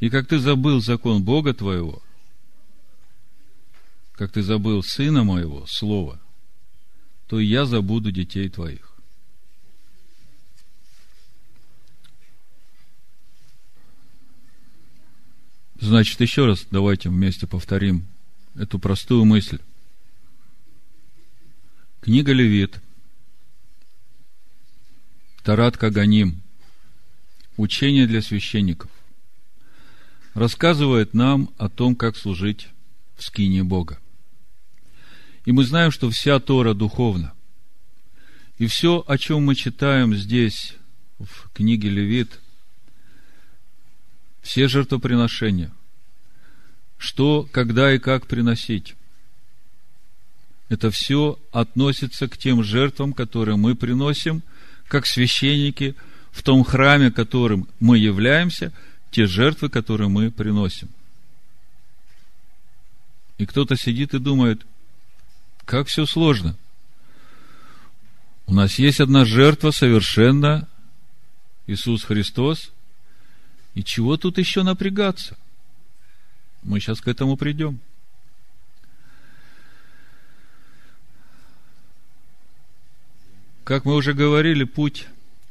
И 0.00 0.08
как 0.08 0.26
ты 0.26 0.38
забыл 0.38 0.80
закон 0.80 1.22
Бога 1.22 1.52
твоего, 1.52 2.02
как 4.12 4.32
ты 4.32 4.42
забыл 4.42 4.82
сына 4.82 5.22
моего, 5.22 5.66
слова, 5.66 6.18
то 7.28 7.38
я 7.38 7.66
забуду 7.66 8.10
детей 8.10 8.48
твоих. 8.48 8.90
Значит, 15.78 16.20
еще 16.20 16.46
раз 16.46 16.66
давайте 16.70 17.08
вместе 17.08 17.46
повторим 17.46 18.06
эту 18.56 18.78
простую 18.78 19.24
мысль. 19.24 19.60
Книга 22.00 22.32
Левит, 22.32 22.80
Тарат 25.44 25.76
Каганим, 25.76 26.42
учение 27.56 28.06
для 28.06 28.22
священников, 28.22 28.90
рассказывает 30.34 31.14
нам 31.14 31.50
о 31.58 31.68
том, 31.68 31.94
как 31.94 32.16
служить 32.16 32.68
в 33.16 33.22
скине 33.22 33.62
Бога. 33.62 34.00
И 35.48 35.52
мы 35.52 35.64
знаем, 35.64 35.90
что 35.90 36.10
вся 36.10 36.38
Тора 36.40 36.74
духовна. 36.74 37.32
И 38.58 38.66
все, 38.66 39.02
о 39.06 39.16
чем 39.16 39.46
мы 39.46 39.54
читаем 39.54 40.14
здесь, 40.14 40.74
в 41.18 41.48
книге 41.54 41.88
Левит, 41.88 42.38
все 44.42 44.68
жертвоприношения, 44.68 45.72
что, 46.98 47.48
когда 47.50 47.94
и 47.94 47.98
как 47.98 48.26
приносить, 48.26 48.94
это 50.68 50.90
все 50.90 51.38
относится 51.50 52.28
к 52.28 52.36
тем 52.36 52.62
жертвам, 52.62 53.14
которые 53.14 53.56
мы 53.56 53.74
приносим, 53.74 54.42
как 54.86 55.06
священники, 55.06 55.94
в 56.30 56.42
том 56.42 56.62
храме, 56.62 57.10
которым 57.10 57.66
мы 57.80 57.96
являемся, 57.96 58.70
те 59.10 59.24
жертвы, 59.24 59.70
которые 59.70 60.10
мы 60.10 60.30
приносим. 60.30 60.90
И 63.38 63.46
кто-то 63.46 63.76
сидит 63.76 64.12
и 64.12 64.18
думает, 64.18 64.66
как 65.68 65.86
все 65.86 66.06
сложно. 66.06 66.56
У 68.46 68.54
нас 68.54 68.78
есть 68.78 69.00
одна 69.00 69.26
жертва 69.26 69.70
совершенно 69.70 70.66
Иисус 71.66 72.04
Христос. 72.04 72.72
И 73.74 73.84
чего 73.84 74.16
тут 74.16 74.38
еще 74.38 74.62
напрягаться? 74.62 75.36
Мы 76.62 76.80
сейчас 76.80 77.02
к 77.02 77.08
этому 77.08 77.36
придем. 77.36 77.80
Как 83.62 83.84
мы 83.84 83.94
уже 83.94 84.14
говорили, 84.14 84.64
путь 84.64 85.06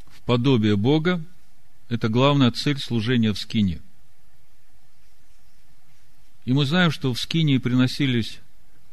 в 0.08 0.22
подобие 0.22 0.78
Бога– 0.78 1.24
это 1.90 2.10
главная 2.10 2.50
цель 2.50 2.80
служения 2.80 3.34
в 3.34 3.38
скине. 3.38 3.82
И 6.46 6.54
мы 6.54 6.66
знаем, 6.66 6.90
что 6.90 7.14
в 7.14 7.20
скине 7.20 7.60
приносились 7.60 8.40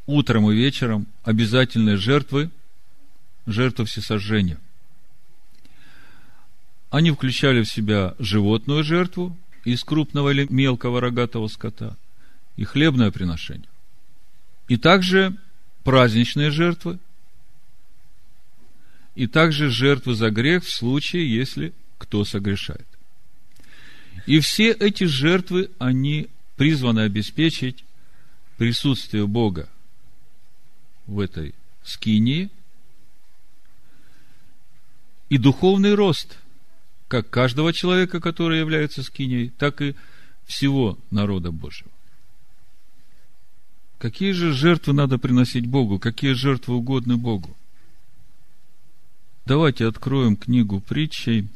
утром 0.07 0.51
и 0.51 0.55
вечером 0.55 1.07
обязательные 1.23 1.97
жертвы, 1.97 2.51
жертвы 3.47 3.85
всесожжения. 3.87 4.59
Они 6.91 7.11
включали 7.11 7.63
в 7.63 7.69
себя 7.69 8.15
животную 8.19 8.85
жертву 8.85 9.37
из 9.65 9.83
крупного 9.83 10.31
или 10.31 10.47
мелкого 10.49 11.01
рогатого 11.01 11.49
скота 11.49 11.97
и 12.57 12.65
хлебное 12.65 13.11
приношение. 13.11 13.69
И 14.69 14.77
также 14.77 15.37
праздничные 15.83 16.51
жертвы– 16.51 16.99
и 19.15 19.27
также 19.27 19.71
жертвы 19.71 20.15
за 20.15 20.31
грех 20.31 20.65
в 20.65 20.71
случае, 20.71 21.33
если 21.33 21.73
кто 21.99 22.25
согрешает. 22.25 22.87
И 24.27 24.41
все 24.41 24.71
эти 24.73 25.05
жертвы, 25.05 25.71
они 25.79 26.29
призваны 26.57 27.01
обеспечить 27.01 27.85
присутствие 28.57 29.27
Бога 29.27 29.69
в 31.07 31.21
этой 31.21 31.55
скинии 31.83 32.51
и 35.29 35.39
духовный 35.39 35.95
рост 35.95 36.39
как 37.09 37.31
каждого 37.31 37.73
человека, 37.73 38.21
который 38.21 38.59
является 38.59 39.03
скиней, 39.03 39.51
так 39.51 39.83
и 39.83 39.95
всего 40.47 40.99
народа 41.11 41.51
Божьего. 41.53 41.91
Какие 43.99 44.33
же 44.33 44.53
жертвы 44.53 44.93
надо 44.93 45.19
приносить 45.19 45.67
Богу? 45.67 45.99
Какие 45.99 46.33
жертвы 46.33 46.75
угодны 46.75 47.17
Богу? 47.17 47.57
Давайте 49.47 49.87
откроем 49.87 50.37
книгу 50.37 50.81
притчей, 50.81 51.49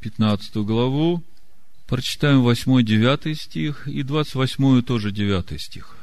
15 0.00 0.56
главу, 0.56 1.22
прочитаем 1.86 2.46
8-9 2.46 3.34
стих 3.34 3.88
и 3.88 4.02
28 4.02 4.82
тоже 4.82 5.12
9 5.12 5.60
стих. 5.60 5.96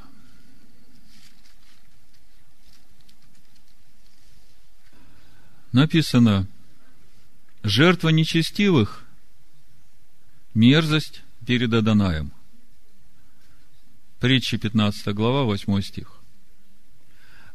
Написано, 5.72 6.48
жертва 7.64 8.10
нечестивых– 8.10 9.06
мерзость 10.54 11.22
перед 11.46 11.74
Адонаем. 11.74 12.34
Притча 14.20 14.58
15 14.58 15.16
глава, 15.16 15.44
8 15.44 15.82
стих. 15.82 16.20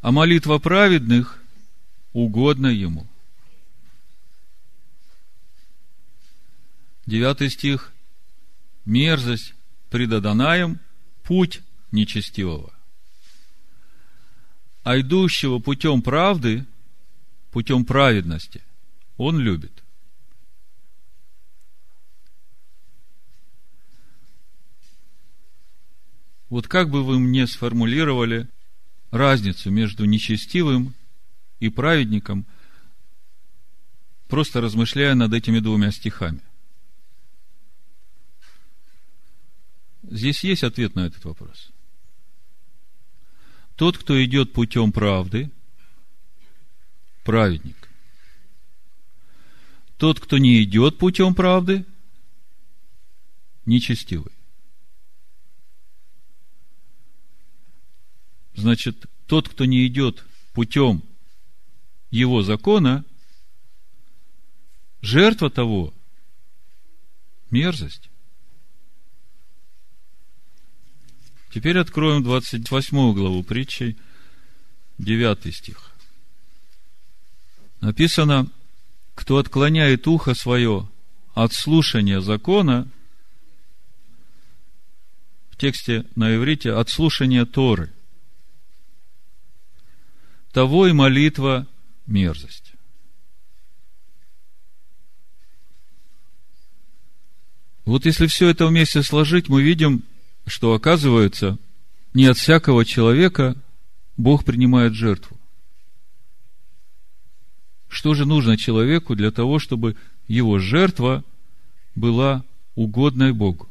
А 0.01 0.13
молитва 0.13 0.59
праведных– 0.59 1.43
угодно 2.15 2.69
ему. 2.69 3.07
Девятый 7.05 7.51
стих. 7.51 7.93
Мерзость 8.87 9.55
пред 9.91 10.13
Адонаем– 10.13 10.81
путь 11.25 11.61
нечестивого. 11.93 12.73
А 14.85 14.99
идущего 14.99 15.59
путем 15.59 16.01
правды, 16.01 16.65
путем 17.57 17.87
праведности, 17.87 18.63
он 19.17 19.39
любит. 19.39 19.83
Вот 26.51 26.69
как 26.69 26.91
бы 26.91 27.03
вы 27.03 27.19
мне 27.19 27.47
сформулировали 27.47 28.47
разницу 29.11 29.71
между 29.71 30.05
нечестивым 30.05 30.93
и 31.59 31.71
праведником, 31.71 32.45
просто 34.29 34.61
размышляя 34.61 35.15
над 35.15 35.33
этими 35.33 35.61
двумя 35.61 35.93
стихами. 35.93 36.43
Здесь 40.03 40.45
есть 40.45 40.63
ответ 40.63 40.95
на 40.95 41.07
этот 41.07 41.25
вопрос. 41.25 41.71
Тот, 43.77 43.97
кто 43.97 44.23
идет 44.23 44.53
путем 44.53 44.93
правды, 44.93 45.51
праведник. 47.27 47.77
Тот, 49.99 50.21
кто 50.21 50.39
не 50.39 50.63
идет 50.63 50.97
путем 50.97 51.35
правды, 51.35 51.85
нечестивый. 53.67 54.33
Значит, 58.55 59.07
тот, 59.27 59.49
кто 59.49 59.65
не 59.65 59.87
идет 59.87 60.25
путем 60.55 61.03
его 62.11 62.43
закона, 62.43 63.05
жертва 65.03 65.51
того– 65.51 65.93
мерзость. 67.51 68.09
Теперь 71.53 71.79
откроем 71.79 72.23
28 72.23 73.15
главу 73.15 73.43
притчи, 73.43 73.97
9 74.99 75.55
стих. 75.55 75.96
Написано, 77.87 78.51
кто 79.15 79.37
отклоняет 79.37 80.09
ухо 80.09 80.35
свое 80.35 80.91
от 81.35 81.53
слушания 81.53 82.21
закона, 82.21 82.89
в 85.51 85.57
тексте 85.57 86.05
на 86.17 86.35
иврите, 86.35 86.73
от 86.73 86.91
слушания 86.91 87.45
Торы, 87.45 87.93
того 90.51 90.89
и 90.89 90.93
молитва 90.93 91.69
мерзость. 92.09 92.73
Вот 97.85 98.05
если 98.05 98.27
все 98.27 98.49
это 98.49 98.67
вместе 98.67 99.05
сложить, 99.05 99.49
мы 99.49 99.63
видим, 99.63 100.03
что 100.45 100.75
оказывается, 100.75 101.57
не 102.15 102.27
от 102.27 102.37
всякого 102.37 102.85
человека 102.85 103.55
Бог 104.17 104.45
принимает 104.45 104.95
жертву. 104.95 105.36
Что 107.89 108.15
же 108.15 108.25
нужно 108.27 108.57
человеку 108.57 109.15
для 109.15 109.31
того, 109.31 109.59
чтобы 109.59 109.97
его 110.29 110.59
жертва 110.59 111.25
была 111.95 112.45
угодной 112.75 113.33
Богу? 113.33 113.69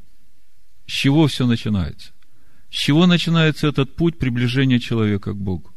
С 0.87 0.91
чего 0.91 1.27
все 1.27 1.45
начинается? 1.45 2.11
С 2.69 2.75
чего 2.75 3.07
начинается 3.07 3.67
этот 3.67 3.95
путь 3.95 4.17
приближения 4.17 4.79
человека 4.79 5.33
к 5.33 5.37
Богу? 5.37 5.71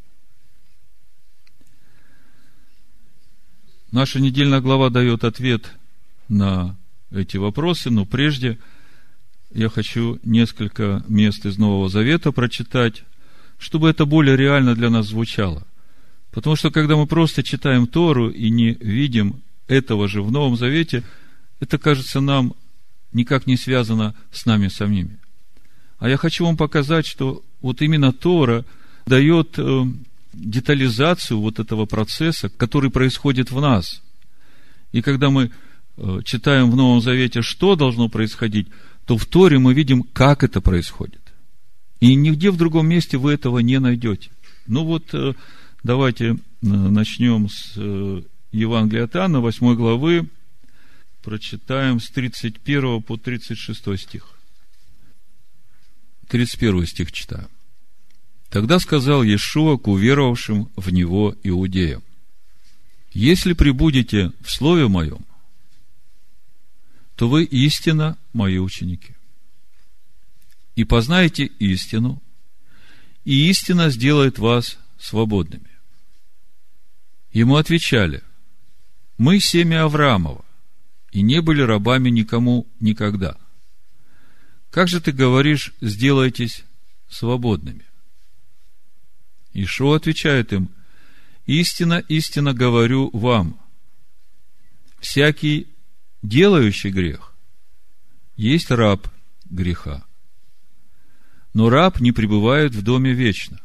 Наша 3.91 4.21
недельная 4.21 4.61
глава 4.61 4.91
дает 4.91 5.25
ответ 5.25 5.73
на 6.29 6.77
эти 7.11 7.39
вопросы, 7.39 7.91
но 7.91 8.05
прежде 8.05 8.59
я 9.51 9.71
хочу 9.71 10.19
несколько 10.25 11.03
мест 11.09 11.47
из 11.47 11.57
Нового 11.57 11.89
Завета 11.89 12.33
прочитать. 12.33 13.05
чтобы 13.59 13.91
это 13.91 14.07
более 14.07 14.37
реально 14.37 14.77
для 14.77 14.89
нас 14.89 15.07
звучало. 15.07 15.67
Потому 16.39 16.55
что, 16.55 16.71
когда 16.71 16.95
мы 16.95 17.09
просто 17.09 17.43
читаем 17.43 17.89
Тору 17.89 18.31
и 18.31 18.49
не 18.49 18.75
видим 18.75 19.43
этого 19.67 20.07
же 20.07 20.23
в 20.23 20.31
Новом 20.31 20.57
Завете, 20.57 21.03
это 21.59 21.79
кажется 21.79 22.21
нам 22.21 22.55
никак 23.13 23.49
не 23.49 23.57
связано 23.57 24.15
с 24.31 24.47
нами 24.47 24.69
самими. 24.69 25.19
А 25.99 26.09
я 26.09 26.17
хочу 26.17 26.47
вам 26.47 26.57
показать, 26.57 27.07
что 27.09 27.43
вот 27.61 27.83
именно 27.83 28.13
Тора 28.13 28.65
дает 29.05 29.59
э, 29.59 29.85
детализацию 30.33 31.41
вот 31.41 31.59
этого 31.59 31.87
процесса, 31.87 32.49
который 32.49 32.93
происходит 32.93 33.51
в 33.51 33.61
нас. 33.61 34.01
И 34.93 35.03
когда 35.03 35.31
мы 35.31 35.51
э, 35.97 36.21
читаем 36.25 36.71
в 36.71 36.77
Новом 36.77 37.01
Завете, 37.01 37.43
что 37.43 37.75
должно 37.75 38.09
происходить, 38.09 38.69
то 39.07 39.17
в 39.19 39.27
Торе 39.27 39.59
мы 39.59 39.75
видим, 39.75 40.05
как 40.05 40.45
это 40.45 40.61
происходит. 40.61 41.33
И 41.99 42.15
нигде 42.15 42.53
в 42.53 42.57
другом 42.57 42.87
месте 42.87 43.19
вы 43.19 43.33
этого 43.33 43.59
не 43.59 43.81
найдете. 43.81 44.31
Ну 44.69 44.85
вот, 44.85 45.13
э, 45.15 45.35
давайте 45.83 46.37
начнем 46.61 47.49
с 47.49 47.77
Евангелия 48.53 49.05
от 49.05 49.17
Иоанна, 49.17 49.41
8 49.41 49.75
главы, 49.75 50.29
прочитаем 51.23 52.01
с 52.01 52.09
31 52.11 53.03
по 53.03 53.17
36 53.17 53.99
стих. 53.99 54.39
31 56.29 56.87
стих 56.87 57.13
читаю. 57.13 57.49
Тогда 58.51 58.79
сказал 58.79 59.23
Иешуа 59.23 59.77
к 59.77 59.89
уверовавшим 59.89 60.71
в 60.77 60.91
Него 60.91 61.35
иудеям, 61.43 62.03
«Если 63.13 63.53
прибудете 63.53 64.33
в 64.41 64.51
Слове 64.51 64.89
Моем, 64.89 65.25
то 67.17 67.29
вы 67.29 67.45
истинно 67.45 68.17
мои 68.33 68.59
ученики. 68.59 69.15
И 70.77 70.85
познаете 70.85 71.47
истину, 71.59 72.23
и 73.25 73.51
истина 73.51 73.91
сделает 73.91 74.39
вас 74.39 74.79
свободными». 74.99 75.71
Ему 77.33 77.57
отвечали, 77.57 78.23
«Мы 79.17 79.41
семя 79.41 79.85
Авраамова, 79.85 80.45
и 81.13 81.23
не 81.23 81.41
были 81.41 81.63
рабами 81.63 82.11
никому 82.11 82.67
никогда. 82.81 83.37
Как 84.71 84.89
же 84.89 85.01
ты 85.01 85.13
говоришь, 85.13 85.73
сделайтесь 85.81 86.65
свободными? 87.09 87.85
Ишо 89.55 89.93
отвечает 89.93 90.53
им, 90.53 90.71
истинно, 91.47 92.05
истинно 92.09 92.53
говорю 92.53 93.11
вам, 93.13 93.59
всякий 95.01 95.69
делающий 96.23 96.91
грех 96.91 97.35
есть 98.37 98.71
раб 98.71 99.09
греха. 99.51 100.05
Но 101.55 101.71
раб 101.71 102.01
не 102.01 102.13
пребывает 102.13 102.75
в 102.75 102.83
доме 102.83 103.13
вечно. 103.13 103.61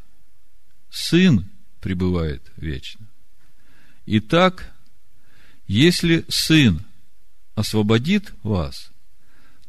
Сын 0.94 1.50
пребывает 1.80 2.52
вечно. 2.56 3.04
Итак, 4.06 4.72
если 5.66 6.24
сын 6.28 6.82
освободит 7.56 8.32
вас, 8.44 8.92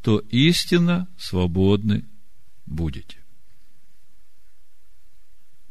то 0.02 0.20
истинно 0.30 1.08
свободны 1.18 2.04
будете. 2.64 3.16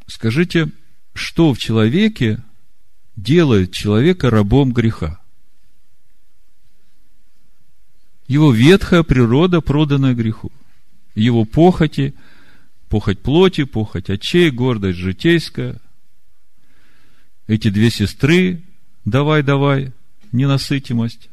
Скажите, 0.08 0.74
что 1.14 1.54
в 1.54 1.58
человеке 1.58 2.44
делает 3.16 3.72
человека 3.72 4.30
рабом 4.30 4.74
греха? 4.74 5.22
Его 8.28 8.52
ветхая 8.52 9.04
природа, 9.04 9.62
проданная 9.62 10.16
греху. 10.16 10.52
Его 11.16 11.46
похоти, 11.46 12.14
похоть 12.90 13.20
плоти, 13.20 13.64
похоть 13.64 14.10
очей, 14.10 14.52
гордость 14.52 15.00
житейская. 15.00 15.80
Эти 17.48 17.70
две 17.70 17.90
сестры, 17.90 18.64
давай, 19.06 19.44
давай, 19.44 19.94
ненасытимость 20.32 21.30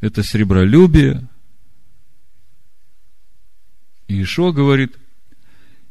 это 0.00 0.22
сребролюбие. 0.22 1.26
И 4.06 4.22
Ишо 4.22 4.52
говорит, 4.52 4.96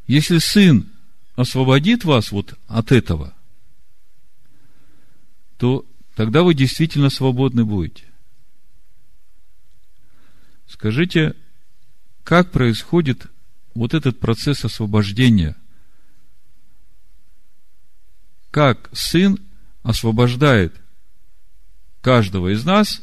если 0.08 0.40
сын 0.40 0.90
освободит 1.36 2.04
вас 2.04 2.32
вот 2.32 2.58
от 2.68 2.92
этого, 2.92 3.34
то 5.58 5.86
тогда 6.16 6.44
вы 6.44 6.54
действительно 6.54 7.10
свободны 7.10 7.66
будете. 7.66 8.06
Скажите, 10.68 11.36
как 12.24 12.52
происходит 12.52 13.28
вот 13.78 13.94
этот 13.94 14.20
процесс 14.20 14.66
освобождения? 14.66 15.56
Как 18.52 18.90
сын 18.92 19.40
освобождает 19.84 20.74
каждого 22.02 22.54
из 22.54 22.66
нас 22.66 23.02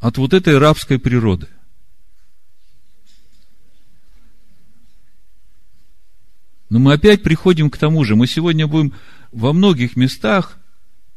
от 0.00 0.18
вот 0.18 0.32
этой 0.32 0.58
рабской 0.58 0.98
природы. 0.98 1.48
Но 6.70 6.78
мы 6.78 6.94
опять 6.94 7.22
приходим 7.22 7.68
к 7.68 7.76
тому 7.76 8.04
же. 8.04 8.16
Мы 8.16 8.26
сегодня 8.26 8.66
будем 8.66 8.94
во 9.32 9.52
многих 9.52 9.96
местах 9.96 10.58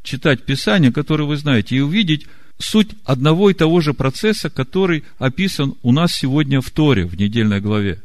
читать 0.02 0.46
Писание, 0.46 0.92
которые 0.92 1.28
вы 1.28 1.38
знаете, 1.38 1.76
и 1.76 1.80
увидеть 1.80 2.28
суть 2.58 2.96
одного 3.06 3.50
и 3.50 3.54
того 3.54 3.80
же 3.80 3.94
процесса, 3.94 4.50
который 4.50 5.04
описан 5.20 5.76
у 5.84 5.92
нас 5.92 6.12
сегодня 6.12 6.60
в 6.60 6.70
Торе, 6.72 7.06
в 7.06 7.16
недельной 7.16 7.62
главе. 7.62 8.02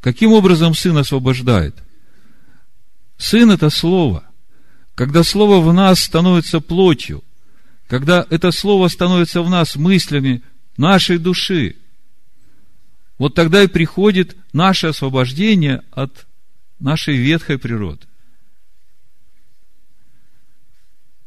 Каким 0.00 0.32
образом 0.32 0.74
Сын 0.74 0.96
освобождает? 0.96 1.76
Сын– 3.16 3.50
это 3.52 3.70
Слово 3.70 4.28
когда 4.98 5.22
Слово 5.22 5.60
в 5.60 5.72
нас 5.72 6.00
становится 6.00 6.58
плотью, 6.58 7.22
когда 7.86 8.26
это 8.30 8.50
Слово 8.50 8.88
становится 8.88 9.42
в 9.42 9.48
нас 9.48 9.76
мыслями 9.76 10.42
нашей 10.76 11.18
души, 11.18 11.76
вот 13.16 13.36
тогда 13.36 13.62
и 13.62 13.68
приходит 13.68 14.36
наше 14.52 14.88
освобождение 14.88 15.84
от 15.92 16.26
нашей 16.80 17.16
ветхой 17.16 17.60
природы. 17.60 18.08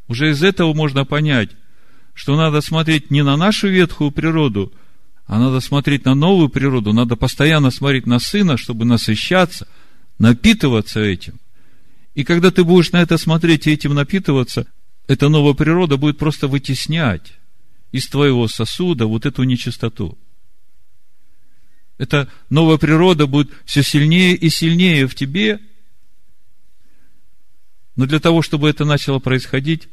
Уже 0.10 0.31
из 0.31 0.43
этого 0.43 0.73
можно 0.73 1.05
понять, 1.05 1.51
что 2.13 2.36
надо 2.36 2.60
смотреть 2.60 3.10
не 3.10 3.23
на 3.23 3.38
нашу 3.38 3.69
ветхую 3.69 4.12
природу, 4.12 4.73
а 5.32 5.39
надо 5.39 5.62
смотреть 5.62 6.06
на 6.06 6.13
новую 6.13 6.50
природу, 6.50 6.94
надо 6.94 7.15
постоянно 7.15 7.72
смотреть 7.72 8.06
на 8.06 8.20
Сына, 8.20 8.58
чтобы 8.58 8.86
насыщаться, 8.86 9.67
напитываться 10.20 11.00
этим– 11.00 11.39
и 12.13 12.24
когда 12.24 12.52
ты 12.52 12.63
будешь 12.63 12.91
на 12.91 13.02
это 13.02 13.17
смотреть 13.17 13.67
и 13.67 13.72
этим 13.72 13.94
напитываться, 13.94 14.67
эта 15.08 15.30
новая 15.30 15.54
природа 15.54 15.98
будет 15.98 16.17
просто 16.17 16.48
вытеснять 16.48 17.34
из 17.91 18.08
твоего 18.08 18.48
сосуда 18.48 19.08
вот 19.08 19.26
эту 19.26 19.44
нечистоту. 19.44 20.17
Эта 21.98 22.30
новая 22.50 22.78
природа 22.78 23.28
будет 23.28 23.52
все 23.65 23.84
сильнее 23.84 24.36
и 24.36 24.50
сильнее 24.50 25.08
в 25.08 25.15
тебе. 25.15 25.60
Но 27.96 28.08
для 28.08 28.20
того, 28.20 28.41
чтобы 28.41 28.70
это 28.70 28.86
начало 28.86 29.20
происходить, 29.20 29.88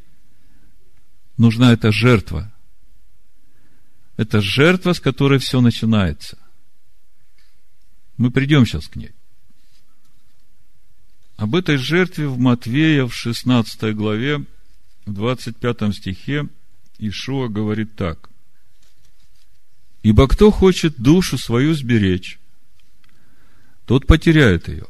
нужна 1.36 1.72
эта 1.72 1.92
жертва. 1.92 2.52
Это 4.18 4.40
жертва, 4.40 4.94
с 4.94 5.00
которой 5.00 5.38
все 5.38 5.60
начинается. 5.60 6.36
Мы 8.16 8.32
придем 8.32 8.66
сейчас 8.66 8.88
к 8.88 8.96
ней. 8.96 9.12
Об 11.36 11.54
этой 11.54 11.76
жертве 11.76 12.26
в 12.26 12.36
Матвея 12.36 13.06
в 13.06 13.14
16 13.14 13.94
главе, 13.94 14.44
в 15.06 15.12
25 15.12 15.94
стихе 15.94 16.48
Ишуа 16.98 17.46
говорит 17.46 17.94
так. 17.94 18.28
«Ибо 20.02 20.26
кто 20.26 20.50
хочет 20.50 20.96
душу 20.96 21.38
свою 21.38 21.74
сберечь, 21.74 22.40
тот 23.86 24.04
потеряет 24.08 24.66
ее. 24.66 24.86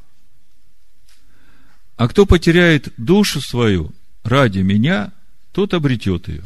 А 1.97 2.09
кто 2.09 2.25
потеряет 2.25 2.95
душу 2.97 3.43
свою 3.43 3.93
ради 4.23 4.61
меня, 4.61 5.13
тот 5.53 5.75
обретет 5.75 6.29
ее». 6.29 6.45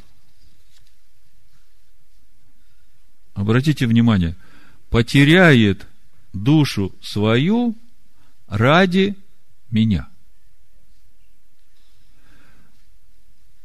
Обратите 3.34 3.86
внимание, 3.86 4.36
потеряет 4.90 5.86
душу 6.32 6.94
свою 7.00 7.76
ради 8.46 9.16
меня. 9.70 10.08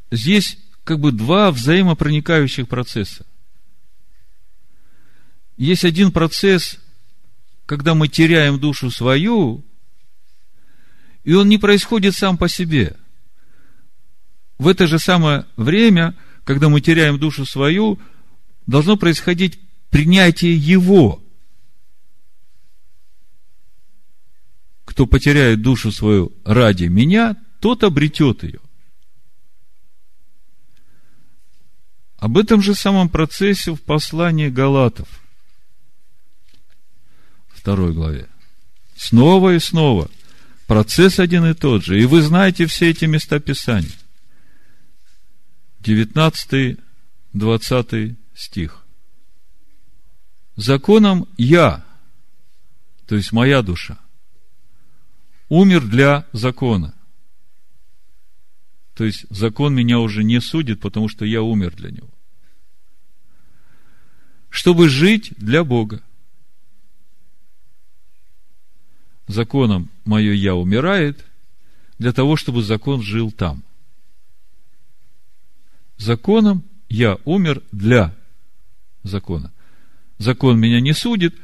Здесь 0.10 0.58
как 0.84 1.00
бы 1.00 1.12
два 1.12 1.52
взаимопроникающих 1.52 2.68
процесса. 2.68 3.26
Есть 5.58 5.84
один 5.84 6.12
процесс, 6.12 6.80
когда 7.66 7.94
мы 7.94 8.08
теряем 8.08 8.60
душу 8.60 8.90
свою, 8.90 9.66
и 11.26 11.34
он 11.34 11.50
не 11.50 11.58
происходит 11.58 12.16
сам 12.16 12.38
по 12.38 12.48
себе. 12.48 12.96
В 14.58 14.70
это 14.70 14.88
же 14.88 14.98
самое 14.98 15.46
время, 15.58 16.16
когда 16.46 16.70
мы 16.70 16.80
теряем 16.80 17.20
душу 17.20 17.46
свою, 17.46 18.00
должно 18.68 18.98
происходить 18.98 19.60
принятие 19.90 20.56
Его. 20.56 21.24
Кто 24.86 25.08
потеряет 25.08 25.62
душу 25.62 25.92
свою 25.92 26.34
ради 26.44 26.86
меня, 26.86 27.36
тот 27.60 27.84
обретет 27.84 28.44
ее. 28.44 28.60
Об 32.18 32.38
этом 32.38 32.62
же 32.62 32.74
самом 32.74 33.10
процессе 33.10 33.74
в 33.74 33.82
послании 33.82 34.50
Галатов, 34.50 35.08
второй 37.50 37.94
главе. 37.94 38.28
Снова 38.96 39.54
и 39.54 39.60
снова. 39.60 40.10
Процесс 40.66 41.20
один 41.20 41.46
и 41.46 41.54
тот 41.54 41.84
же. 41.84 42.02
И 42.02 42.06
вы 42.06 42.22
знаете 42.24 42.66
все 42.66 42.90
эти 42.90 43.06
места 43.06 43.40
Писания. 43.40 43.92
19, 45.82 46.80
20 47.34 48.18
стих. 48.38 48.84
Законом 50.56 51.28
я, 51.38 51.84
то 53.08 53.16
есть 53.16 53.32
моя 53.32 53.62
душа, 53.62 53.98
умер 55.50 55.88
для 55.88 56.26
закона. 56.34 56.94
То 58.94 59.04
есть 59.06 59.26
закон 59.30 59.76
меня 59.76 60.00
уже 60.00 60.24
не 60.24 60.40
судит, 60.40 60.82
потому 60.82 61.10
что 61.10 61.26
я 61.26 61.42
умер 61.42 61.76
для 61.76 61.92
него. 61.92 62.10
Чтобы 64.50 64.90
жить 64.90 65.34
для 65.38 65.64
Бога. 65.64 66.02
Законом 69.28 69.90
мое 70.06 70.34
я 70.34 70.56
умирает 70.56 71.26
для 72.00 72.14
того, 72.14 72.36
чтобы 72.38 72.64
закон 72.64 73.02
жил 73.02 73.32
там. 73.32 73.64
Законом 75.98 76.64
я 76.90 77.18
умер 77.26 77.62
для 77.72 78.16
закона. 79.08 79.52
Закон 80.18 80.60
меня 80.60 80.80
не 80.80 80.94
судит, 80.94 81.36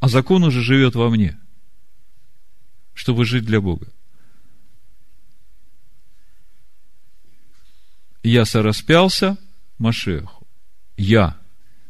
а 0.00 0.08
закон 0.08 0.44
уже 0.44 0.60
живет 0.60 0.94
во 0.94 1.10
мне, 1.10 1.38
чтобы 2.94 3.24
жить 3.24 3.44
для 3.44 3.60
Бога. 3.60 3.88
я 8.26 8.44
сораспялся 8.44 9.38
Машеху. 9.78 10.46
Я 10.96 11.38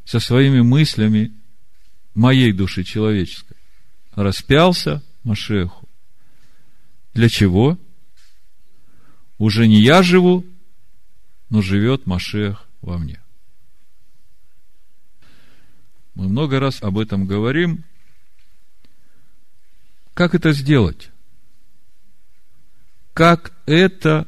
со 0.05 0.21
своими 0.21 0.61
мыслями 0.61 1.33
моей 2.15 2.53
души 2.53 2.85
человеческой 2.85 3.57
распялся 4.15 5.03
Машеху. 5.25 5.89
Для 7.15 7.29
чего? 7.29 7.79
Уже 9.39 9.67
не 9.67 9.81
я 9.81 10.03
живу, 10.03 10.45
но 11.49 11.63
живет 11.63 12.07
Машех 12.07 12.69
во 12.83 12.99
мне. 12.99 13.21
Мы 16.17 16.29
много 16.29 16.59
раз 16.59 16.83
об 16.83 16.99
этом 16.99 17.27
говорим. 17.27 17.85
Как 20.15 20.35
это 20.35 20.53
сделать? 20.53 21.11
Как 23.13 23.53
это 23.67 24.27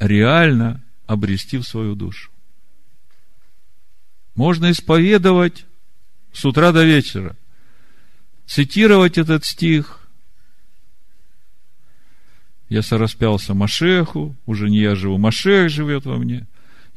реально 0.00 0.82
обрести 1.06 1.56
в 1.58 1.62
свою 1.62 1.94
душу. 1.94 2.30
Можно 4.34 4.72
исповедовать 4.72 5.64
с 6.32 6.44
утра 6.44 6.72
до 6.72 6.84
вечера, 6.84 7.36
цитировать 8.46 9.16
этот 9.16 9.44
стих. 9.44 10.08
Я 12.68 12.82
сораспялся 12.82 13.54
Машеху, 13.54 14.36
уже 14.44 14.68
не 14.68 14.80
я 14.80 14.96
живу, 14.96 15.18
Машех 15.18 15.70
живет 15.70 16.04
во 16.04 16.16
мне. 16.16 16.48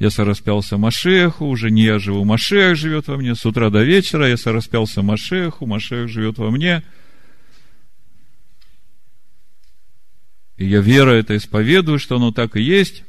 Я 0.02 0.10
сораспялся 0.10 0.80
Машеху, 0.80 1.46
уже 1.46 1.70
не 1.70 1.84
я 1.84 2.00
живу, 2.00 2.26
Машех 2.26 2.76
живет 2.76 3.08
во 3.08 3.18
мне. 3.18 3.36
С 3.36 3.46
утра 3.46 3.70
до 3.70 3.84
вечера 3.84 4.28
я 4.28 4.36
сораспялся 4.36 5.04
Машеху, 5.04 5.68
Машех 5.68 6.10
живет 6.10 6.40
во 6.40 6.50
мне. 6.50 6.84
И 10.58 10.66
я 10.66 10.82
вера 10.82 11.12
это 11.12 11.38
исповедую, 11.38 12.00
что 12.00 12.16
оно 12.16 12.32
так 12.32 12.56
и 12.56 12.64
есть. 12.64 13.04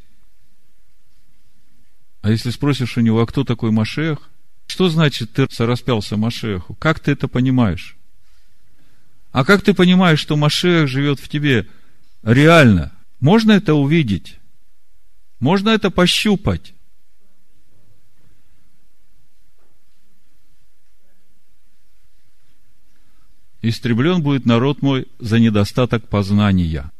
А 2.21 2.31
если 2.31 2.51
спросишь 2.51 2.99
у 2.99 3.01
него, 3.01 3.23
а 3.23 3.27
кто 3.27 3.43
такой 3.43 3.71
Машех? 3.71 4.29
Что 4.67 4.91
значит 4.91 5.33
ты 5.33 5.47
распялся 5.61 6.19
Машеху? 6.19 6.75
Как 6.75 7.01
ты 7.01 7.13
это 7.13 7.27
понимаешь? 7.27 7.97
А 9.31 9.47
как 9.47 9.63
ты 9.63 9.73
понимаешь, 9.73 10.21
что 10.21 10.37
Машех 10.37 10.89
живет 10.89 11.21
в 11.21 11.29
тебе 11.31 11.67
реально? 12.23 12.93
Можно 13.19 13.53
это 13.53 13.73
увидеть? 13.73 14.37
Можно 15.41 15.71
это 15.71 15.91
пощупать? 15.91 16.72
Истреблен 23.63 24.23
будет 24.23 24.45
народ 24.45 24.83
мой 24.83 25.07
за 25.19 25.39
недостаток 25.39 26.09
познания. 26.09 26.91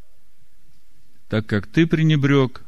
Так 1.29 1.47
как 1.47 1.67
ты 1.67 1.87
пренебрег 1.87 2.63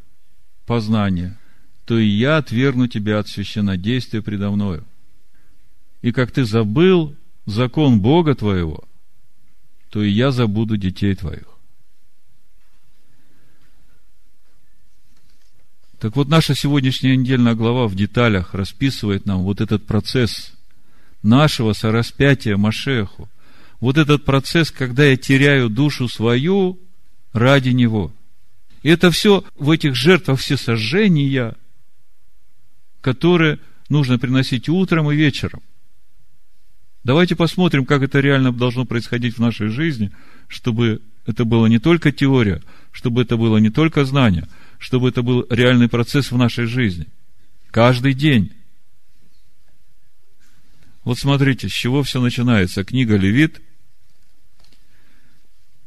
познание– 0.67 1.39
то 1.85 1.99
и 1.99 2.07
я 2.07 2.39
отвергну 2.39 2.89
тебя 2.89 3.19
от 3.19 3.29
священнодействия 3.29 4.23
предо 4.23 4.51
мною. 4.51 4.85
И 6.03 6.13
как 6.13 6.31
ты 6.31 6.45
забыл 6.45 7.15
закон 7.47 8.01
Бога 8.01 8.35
твоего, 8.35 8.85
то 9.91 10.03
и 10.03 10.11
я 10.11 10.31
забуду 10.31 10.77
детей 10.77 11.15
твоих. 11.15 11.49
Так 15.99 16.17
вот, 16.17 16.29
наша 16.29 16.55
сегодняшняя 16.55 17.17
недельная 17.17 17.55
глава 17.55 17.87
в 17.87 17.95
деталях 17.95 18.53
расписывает 18.55 19.25
нам 19.25 19.43
вот 19.43 19.61
этот 19.61 19.87
процесс 19.87 20.53
нашего 21.23 21.73
сораспятия 21.73 22.57
Машеху. 22.57 23.29
Вот 23.85 23.99
этот 23.99 24.25
процесс, 24.25 24.71
когда 24.71 25.05
я 25.05 25.17
теряю 25.17 25.69
душу 25.69 26.09
свою 26.09 26.81
ради 27.33 27.71
Него. 27.71 28.13
И 28.83 28.89
это 28.89 29.11
все 29.11 29.45
в 29.57 29.71
этих 29.71 29.95
жертвах 29.95 30.41
все 30.41 30.57
сожжения– 30.57 31.55
которые 33.05 33.59
нужно 33.91 34.19
приносить 34.19 34.71
утром 34.71 35.13
и 35.13 35.15
вечером. 35.15 35.63
Давайте 37.05 37.37
посмотрим, 37.37 37.85
как 37.85 38.01
это 38.01 38.19
реально 38.19 38.51
должно 38.51 38.87
происходить 38.87 39.37
в 39.37 39.41
нашей 39.41 39.69
жизни, 39.69 40.11
чтобы 40.49 41.03
это 41.27 41.45
было 41.45 41.67
не 41.67 41.79
только 41.79 42.13
теория, 42.13 42.63
чтобы 42.93 43.21
это 43.21 43.37
было 43.37 43.59
не 43.59 43.69
только 43.69 44.07
знание, 44.07 44.49
чтобы 44.79 45.11
это 45.11 45.21
был 45.21 45.47
реальный 45.51 45.91
процесс 45.91 46.33
в 46.33 46.39
нашей 46.39 46.65
жизни. 46.65 47.07
Каждый 47.71 48.15
день. 48.15 48.53
Вот 51.05 51.19
смотрите, 51.19 51.69
с 51.69 51.73
чего 51.73 52.03
все 52.03 52.23
начинается. 52.23 52.85
Книга 52.85 53.19
Левит, 53.19 53.61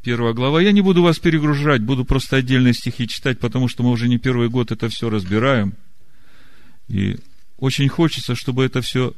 первая 0.07 0.33
глава. 0.33 0.61
Я 0.61 0.71
не 0.71 0.79
буду 0.79 1.03
вас 1.03 1.19
перегружать, 1.19 1.81
буду 1.81 2.05
просто 2.05 2.37
отдельные 2.37 2.73
стихи 2.73 3.09
читать, 3.09 3.39
потому 3.39 3.67
что 3.67 3.83
мы 3.83 3.89
уже 3.89 4.07
не 4.07 4.17
первый 4.17 4.47
год 4.47 4.71
это 4.71 4.87
все 4.87 5.09
разбираем– 5.09 5.73
и 6.87 7.17
очень 7.57 7.89
хочется, 7.89 8.35
чтобы 8.35 8.63
это 8.63 8.81
все 8.81 9.13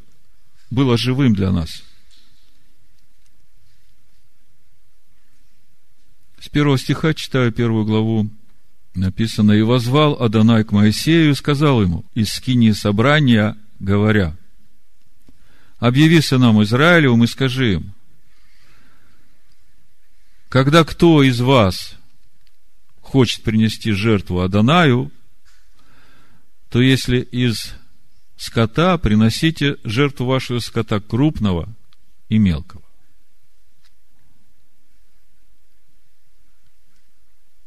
было 0.71 0.97
живым 0.97 1.35
для 1.35 1.51
нас. 1.51 1.83
С 6.39 6.49
первого 6.49 6.77
стиха 6.77 7.13
читаю 7.13 7.51
первую 7.51 7.85
главу. 7.85 8.29
Написано, 8.95 9.51
«И 9.51 9.61
возвал 9.61 10.21
Адонай 10.21 10.63
к 10.63 10.71
Моисею 10.71 11.31
и 11.31 11.35
сказал 11.35 11.81
ему 11.81 12.05
из 12.15 12.33
скинии 12.33 12.71
собрания, 12.71 13.55
говоря, 13.79 14.35
«Объяви 15.77 16.21
сынам 16.21 16.61
Израилевым 16.63 17.23
и 17.23 17.27
скажи 17.27 17.73
им, 17.73 17.93
когда 20.49 20.83
кто 20.83 21.21
из 21.21 21.39
вас 21.39 21.95
хочет 23.01 23.43
принести 23.43 23.91
жертву 23.91 24.41
Адонаю, 24.41 25.11
то 26.69 26.81
если 26.81 27.19
из 27.19 27.73
скота 28.35 28.97
приносите 28.97 29.77
жертву 29.83 30.25
вашего 30.25 30.59
скота 30.59 30.99
крупного 30.99 31.69
и 32.29 32.39
мелкого. 32.39 32.81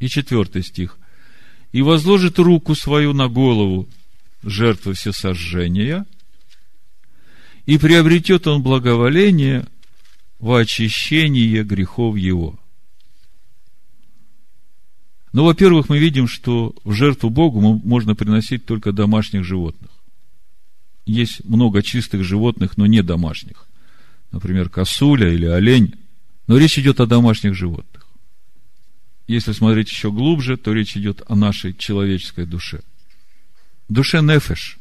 И 0.00 0.08
четвертый 0.08 0.64
стих. 0.64 0.98
И 1.70 1.82
возложит 1.82 2.40
руку 2.40 2.74
свою 2.74 3.12
на 3.12 3.28
голову 3.28 3.88
жертвы 4.42 4.94
всесожжения, 4.94 6.04
и 7.64 7.78
приобретет 7.78 8.48
он 8.48 8.60
благоволение 8.60 9.68
в 10.40 10.52
очищение 10.52 11.62
грехов 11.62 12.16
его. 12.16 12.58
Ну, 15.32 15.44
во-первых, 15.44 15.88
мы 15.88 15.98
видим, 15.98 16.28
что 16.28 16.74
в 16.84 16.92
жертву 16.92 17.30
Богу 17.30 17.60
можно 17.60 18.14
приносить 18.14 18.66
только 18.66 18.92
домашних 18.92 19.44
животных. 19.44 19.90
Есть 21.06 21.44
много 21.44 21.82
чистых 21.82 22.22
животных, 22.22 22.76
но 22.76 22.86
не 22.86 23.02
домашних. 23.02 23.66
Например, 24.30 24.68
косуля 24.68 25.32
или 25.32 25.46
олень. 25.46 25.94
Но 26.46 26.58
речь 26.58 26.78
идет 26.78 27.00
о 27.00 27.06
домашних 27.06 27.54
животных. 27.54 28.06
Если 29.26 29.52
смотреть 29.52 29.88
еще 29.88 30.12
глубже, 30.12 30.56
то 30.56 30.72
речь 30.72 30.96
идет 30.96 31.22
о 31.26 31.34
нашей 31.34 31.72
человеческой 31.72 32.44
душе. 32.44 32.82
Душе 33.88 34.20
нефеш, 34.20 34.78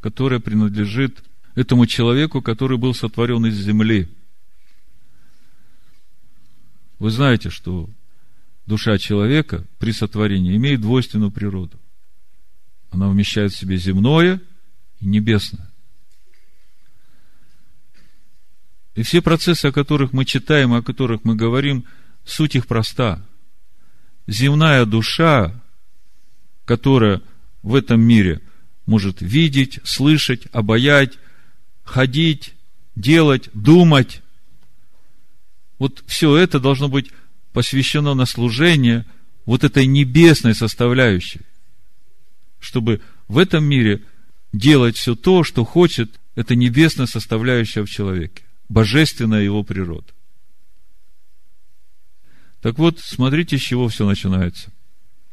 которая 0.00 0.38
принадлежит 0.38 1.24
этому 1.56 1.86
человеку, 1.86 2.42
который 2.42 2.78
был 2.78 2.94
сотворен 2.94 3.44
из 3.46 3.56
земли. 3.56 4.08
Вы 7.00 7.10
знаете, 7.10 7.50
что 7.50 7.88
душа 8.70 8.98
человека 8.98 9.66
при 9.78 9.90
сотворении 9.92 10.56
имеет 10.56 10.80
двойственную 10.80 11.32
природу. 11.32 11.78
Она 12.90 13.08
вмещает 13.08 13.52
в 13.52 13.58
себе 13.58 13.76
земное 13.76 14.40
и 15.00 15.06
небесное. 15.06 15.68
И 18.94 19.02
все 19.02 19.22
процессы, 19.22 19.66
о 19.66 19.72
которых 19.72 20.12
мы 20.12 20.24
читаем, 20.24 20.72
о 20.72 20.82
которых 20.82 21.24
мы 21.24 21.34
говорим, 21.34 21.84
суть 22.24 22.54
их 22.54 22.68
проста. 22.68 23.20
Земная 24.28 24.84
душа, 24.84 25.60
которая 26.64 27.22
в 27.62 27.74
этом 27.74 28.00
мире 28.00 28.40
может 28.86 29.20
видеть, 29.20 29.80
слышать, 29.82 30.46
обаять, 30.52 31.18
ходить, 31.82 32.54
делать, 32.94 33.50
думать. 33.52 34.22
Вот 35.78 36.04
все 36.06 36.36
это 36.36 36.60
должно 36.60 36.88
быть 36.88 37.10
посвящено 37.52 38.14
на 38.14 38.26
служение 38.26 39.06
вот 39.46 39.64
этой 39.64 39.86
небесной 39.86 40.54
составляющей, 40.54 41.40
чтобы 42.58 43.00
в 43.28 43.38
этом 43.38 43.64
мире 43.64 44.02
делать 44.52 44.96
все 44.96 45.14
то, 45.14 45.44
что 45.44 45.64
хочет 45.64 46.20
эта 46.34 46.54
небесная 46.54 47.06
составляющая 47.06 47.82
в 47.82 47.90
человеке, 47.90 48.44
божественная 48.68 49.42
его 49.42 49.62
природа. 49.62 50.12
Так 52.60 52.78
вот, 52.78 53.00
смотрите, 53.00 53.56
с 53.56 53.62
чего 53.62 53.88
все 53.88 54.06
начинается. 54.06 54.70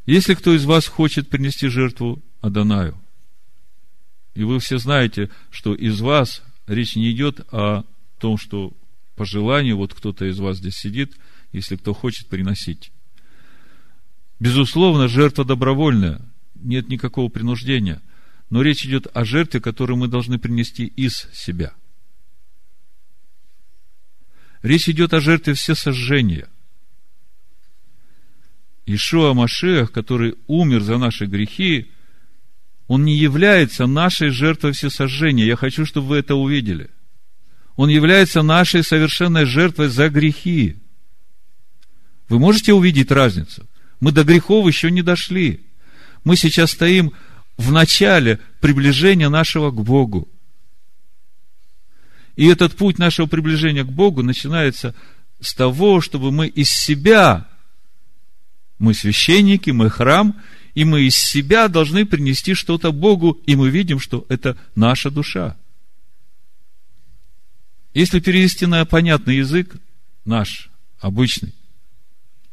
Если 0.05 0.33
кто 0.33 0.55
из 0.55 0.65
вас 0.65 0.87
хочет 0.87 1.29
принести 1.29 1.67
жертву 1.67 2.21
Адонаю, 2.39 2.97
и 4.33 4.43
вы 4.43 4.59
все 4.59 4.77
знаете, 4.77 5.29
что 5.51 5.73
из 5.73 5.99
вас 5.99 6.43
речь 6.67 6.95
не 6.95 7.11
идет 7.11 7.41
о 7.51 7.83
том, 8.19 8.37
что 8.37 8.71
по 9.15 9.25
желанию, 9.25 9.77
вот 9.77 9.93
кто-то 9.93 10.25
из 10.25 10.39
вас 10.39 10.57
здесь 10.57 10.75
сидит, 10.75 11.17
если 11.51 11.75
кто 11.75 11.93
хочет 11.93 12.27
приносить. 12.27 12.91
Безусловно, 14.39 15.07
жертва 15.07 15.45
добровольная, 15.45 16.21
нет 16.55 16.89
никакого 16.89 17.29
принуждения. 17.29 18.01
Но 18.49 18.61
речь 18.61 18.85
идет 18.85 19.07
о 19.13 19.25
жертве, 19.25 19.59
которую 19.59 19.97
мы 19.97 20.07
должны 20.07 20.39
принести 20.39 20.85
из 20.85 21.27
себя. 21.33 21.73
Речь 24.61 24.89
идет 24.89 25.13
о 25.13 25.19
жертве 25.19 25.53
всесожжения. 25.53 26.47
Ишуа 28.85 29.33
Машех, 29.33 29.91
который 29.91 30.35
умер 30.47 30.81
за 30.81 30.97
наши 30.97 31.25
грехи, 31.25 31.91
он 32.87 33.03
не 33.03 33.17
является 33.17 33.85
нашей 33.85 34.29
жертвой 34.29 34.71
всесожжения. 34.71 35.45
Я 35.45 35.57
хочу, 35.57 35.85
чтобы 35.85 36.07
вы 36.07 36.17
это 36.17 36.35
увидели. 36.35 36.89
Он 37.75 37.89
является 37.89 38.41
нашей 38.41 38.83
совершенной 38.83 39.45
жертвой 39.45 39.89
за 39.89 40.09
грехи. 40.09 40.77
Вы 42.29 42.39
можете 42.39 42.73
увидеть 42.73 43.11
разницу? 43.11 43.65
Мы 43.99 44.11
до 44.11 44.23
грехов 44.23 44.67
еще 44.67 44.91
не 44.91 45.01
дошли. 45.01 45.65
Мы 46.23 46.35
сейчас 46.35 46.71
стоим 46.71 47.13
в 47.57 47.71
начале 47.71 48.39
приближения 48.59 49.29
нашего 49.29 49.71
к 49.71 49.81
Богу. 49.81 50.27
И 52.35 52.45
этот 52.45 52.75
путь 52.75 52.99
нашего 52.99 53.25
приближения 53.25 53.83
к 53.83 53.91
Богу 53.91 54.21
начинается 54.21 54.93
с 55.39 55.53
того, 55.53 56.01
чтобы 56.01 56.31
мы 56.31 56.47
из 56.47 56.69
себя, 56.69 57.47
мы 58.77 58.93
священники, 58.93 59.71
мы 59.71 59.89
храм, 59.89 60.39
и 60.75 60.85
мы 60.85 61.01
из 61.03 61.17
себя 61.17 61.67
должны 61.67 62.05
принести 62.05 62.53
что-то 62.53 62.91
Богу, 62.91 63.41
и 63.47 63.55
мы 63.55 63.69
видим, 63.69 63.99
что 63.99 64.25
это 64.29 64.55
наша 64.75 65.09
душа. 65.09 65.57
Если 67.95 68.19
перевести 68.19 68.67
на 68.67 68.85
понятный 68.85 69.37
язык, 69.37 69.75
наш, 70.23 70.69
обычный, 70.99 71.55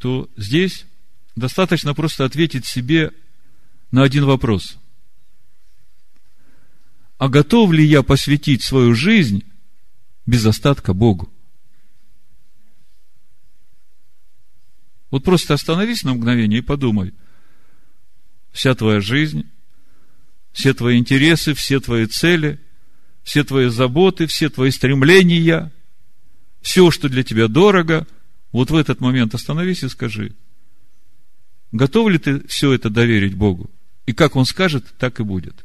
то 0.04 0.28
здесь 0.36 0.84
достаточно 1.34 1.94
просто 1.94 2.26
ответить 2.26 2.66
себе 2.66 3.10
на 3.90 4.02
один 4.02 4.26
вопрос. 4.26 4.76
А 7.16 7.30
готов 7.30 7.72
ли 7.72 7.82
я 7.86 8.02
посвятить 8.02 8.62
свою 8.62 8.94
жизнь 8.94 9.44
без 10.26 10.44
остатка 10.44 10.92
Богу? 10.92 11.32
Вот 15.10 15.24
просто 15.24 15.54
остановись 15.54 16.04
на 16.04 16.12
мгновение 16.12 16.58
и 16.58 16.62
подумай– 16.62 17.14
вся 18.52 18.74
твоя 18.74 19.00
жизнь, 19.00 19.50
все 20.52 20.74
твои 20.74 20.98
интересы, 20.98 21.54
все 21.54 21.80
твои 21.80 22.04
цели, 22.04 22.60
все 23.22 23.42
твои 23.42 23.68
заботы, 23.68 24.26
все 24.26 24.50
твои 24.50 24.70
стремления, 24.70 25.72
все, 26.60 26.90
что 26.90 27.08
для 27.08 27.22
тебя 27.22 27.48
дорого, 27.48 28.06
вот 28.54 28.70
в 28.70 28.76
этот 28.76 29.00
момент 29.00 29.34
остановись 29.34 29.82
и 29.82 29.88
скажи, 29.88 30.32
готов 31.72 32.08
ли 32.08 32.18
ты 32.18 32.46
все 32.46 32.72
это 32.72 32.88
доверить 32.88 33.34
Богу? 33.34 33.68
И 34.06 34.12
как 34.12 34.36
Он 34.36 34.46
скажет, 34.46 34.86
так 34.96 35.18
и 35.18 35.24
будет. 35.24 35.64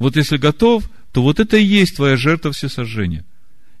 Вот 0.00 0.16
если 0.16 0.36
готов, 0.36 0.90
то 1.12 1.22
вот 1.22 1.38
это 1.38 1.56
и 1.56 1.62
есть 1.62 1.94
твоя 1.94 2.16
жертва 2.16 2.50
всесожжения. 2.50 3.24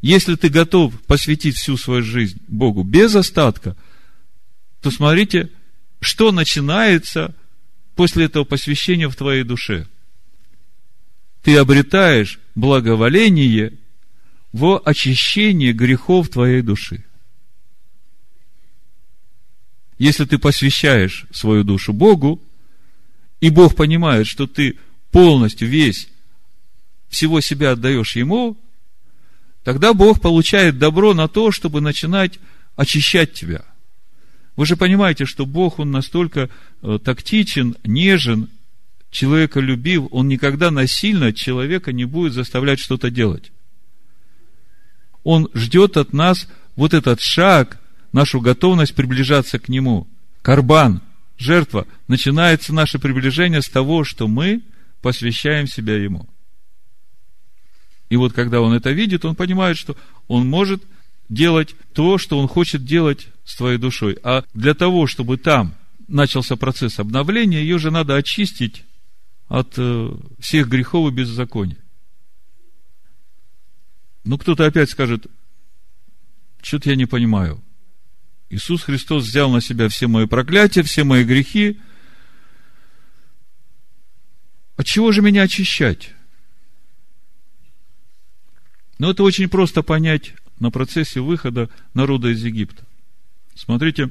Если 0.02 0.36
ты 0.36 0.50
готов 0.50 0.94
посвятить 1.02 1.56
всю 1.56 1.76
свою 1.76 2.04
жизнь 2.04 2.40
Богу 2.46 2.84
без 2.84 3.16
остатка, 3.16 3.76
то 4.80 4.92
смотрите, 4.92 5.50
что 5.98 6.30
начинается 6.30 7.34
после 7.96 8.26
этого 8.26 8.44
посвящения 8.44 9.08
в 9.08 9.16
твоей 9.16 9.42
душе? 9.42 9.88
Ты 11.42 11.56
обретаешь 11.56 12.38
благоволение 12.54 13.72
во 14.58 14.82
очищение 14.84 15.72
грехов 15.72 16.28
твоей 16.28 16.62
души. 16.62 17.04
Если 19.98 20.24
ты 20.24 20.38
посвящаешь 20.38 21.26
свою 21.30 21.64
душу 21.64 21.92
Богу, 21.92 22.42
и 23.40 23.50
Бог 23.50 23.74
понимает, 23.74 24.26
что 24.26 24.46
ты 24.46 24.78
полностью 25.10 25.68
весь 25.68 26.08
всего 27.08 27.40
себя 27.40 27.72
отдаешь 27.72 28.16
Ему, 28.16 28.56
тогда 29.64 29.94
Бог 29.94 30.20
получает 30.20 30.78
добро 30.78 31.14
на 31.14 31.28
то, 31.28 31.50
чтобы 31.52 31.80
начинать 31.80 32.38
очищать 32.76 33.32
тебя– 33.32 33.64
вы 34.58 34.66
же 34.66 34.76
понимаете, 34.76 35.24
что 35.24 35.46
Бог, 35.46 35.78
Он 35.78 35.92
настолько 35.92 36.50
э, 36.82 36.98
тактичен, 36.98 37.76
нежен, 37.84 38.48
человека 39.08 39.60
любив, 39.60 40.08
Он 40.10 40.26
никогда 40.26 40.72
насильно 40.72 41.32
человека 41.32 41.92
не 41.92 42.06
будет 42.06 42.32
заставлять 42.32 42.80
что-то 42.80 43.08
делать. 43.08 43.52
Он 45.24 45.48
ждет 45.54 45.96
от 45.96 46.12
нас 46.12 46.48
вот 46.76 46.94
этот 46.94 47.20
шаг, 47.20 47.80
нашу 48.12 48.40
готовность 48.40 48.94
приближаться 48.94 49.58
к 49.58 49.68
Нему. 49.68 50.06
Карбан, 50.42 51.02
жертва, 51.36 51.86
начинается 52.06 52.72
наше 52.72 52.98
приближение 52.98 53.62
с 53.62 53.68
того, 53.68 54.04
что 54.04 54.28
мы 54.28 54.62
посвящаем 55.02 55.66
себя 55.66 55.96
Ему. 55.96 56.28
И 58.08 58.16
вот 58.16 58.32
когда 58.32 58.60
он 58.60 58.72
это 58.72 58.90
видит, 58.90 59.24
он 59.24 59.34
понимает, 59.34 59.76
что 59.76 59.96
он 60.28 60.48
может 60.48 60.82
делать 61.28 61.74
то, 61.92 62.16
что 62.16 62.38
он 62.38 62.48
хочет 62.48 62.84
делать 62.84 63.28
с 63.44 63.56
твоей 63.56 63.78
душой. 63.78 64.18
А 64.22 64.44
для 64.54 64.74
того, 64.74 65.06
чтобы 65.06 65.36
там 65.36 65.74
начался 66.06 66.56
процесс 66.56 66.98
обновления, 66.98 67.60
ее 67.60 67.78
же 67.78 67.90
надо 67.90 68.16
очистить 68.16 68.84
от 69.48 69.74
э, 69.76 70.14
всех 70.38 70.68
грехов 70.68 71.10
и 71.10 71.14
беззаконий. 71.14 71.76
Ну, 74.28 74.36
кто-то 74.36 74.66
опять 74.66 74.90
скажет, 74.90 75.26
что-то 76.60 76.90
я 76.90 76.96
не 76.96 77.06
понимаю. 77.06 77.64
Иисус 78.50 78.82
Христос 78.82 79.24
взял 79.24 79.50
на 79.50 79.62
себя 79.62 79.88
все 79.88 80.06
мои 80.06 80.26
проклятия, 80.26 80.82
все 80.82 81.02
мои 81.02 81.24
грехи. 81.24 81.80
От 84.76 84.84
чего 84.84 85.12
же 85.12 85.22
меня 85.22 85.44
очищать? 85.44 86.10
Ну, 88.98 89.08
это 89.08 89.22
очень 89.22 89.48
просто 89.48 89.82
понять 89.82 90.34
на 90.58 90.70
процессе 90.70 91.20
выхода 91.20 91.70
народа 91.94 92.28
из 92.28 92.44
Египта. 92.44 92.84
Смотрите, 93.54 94.10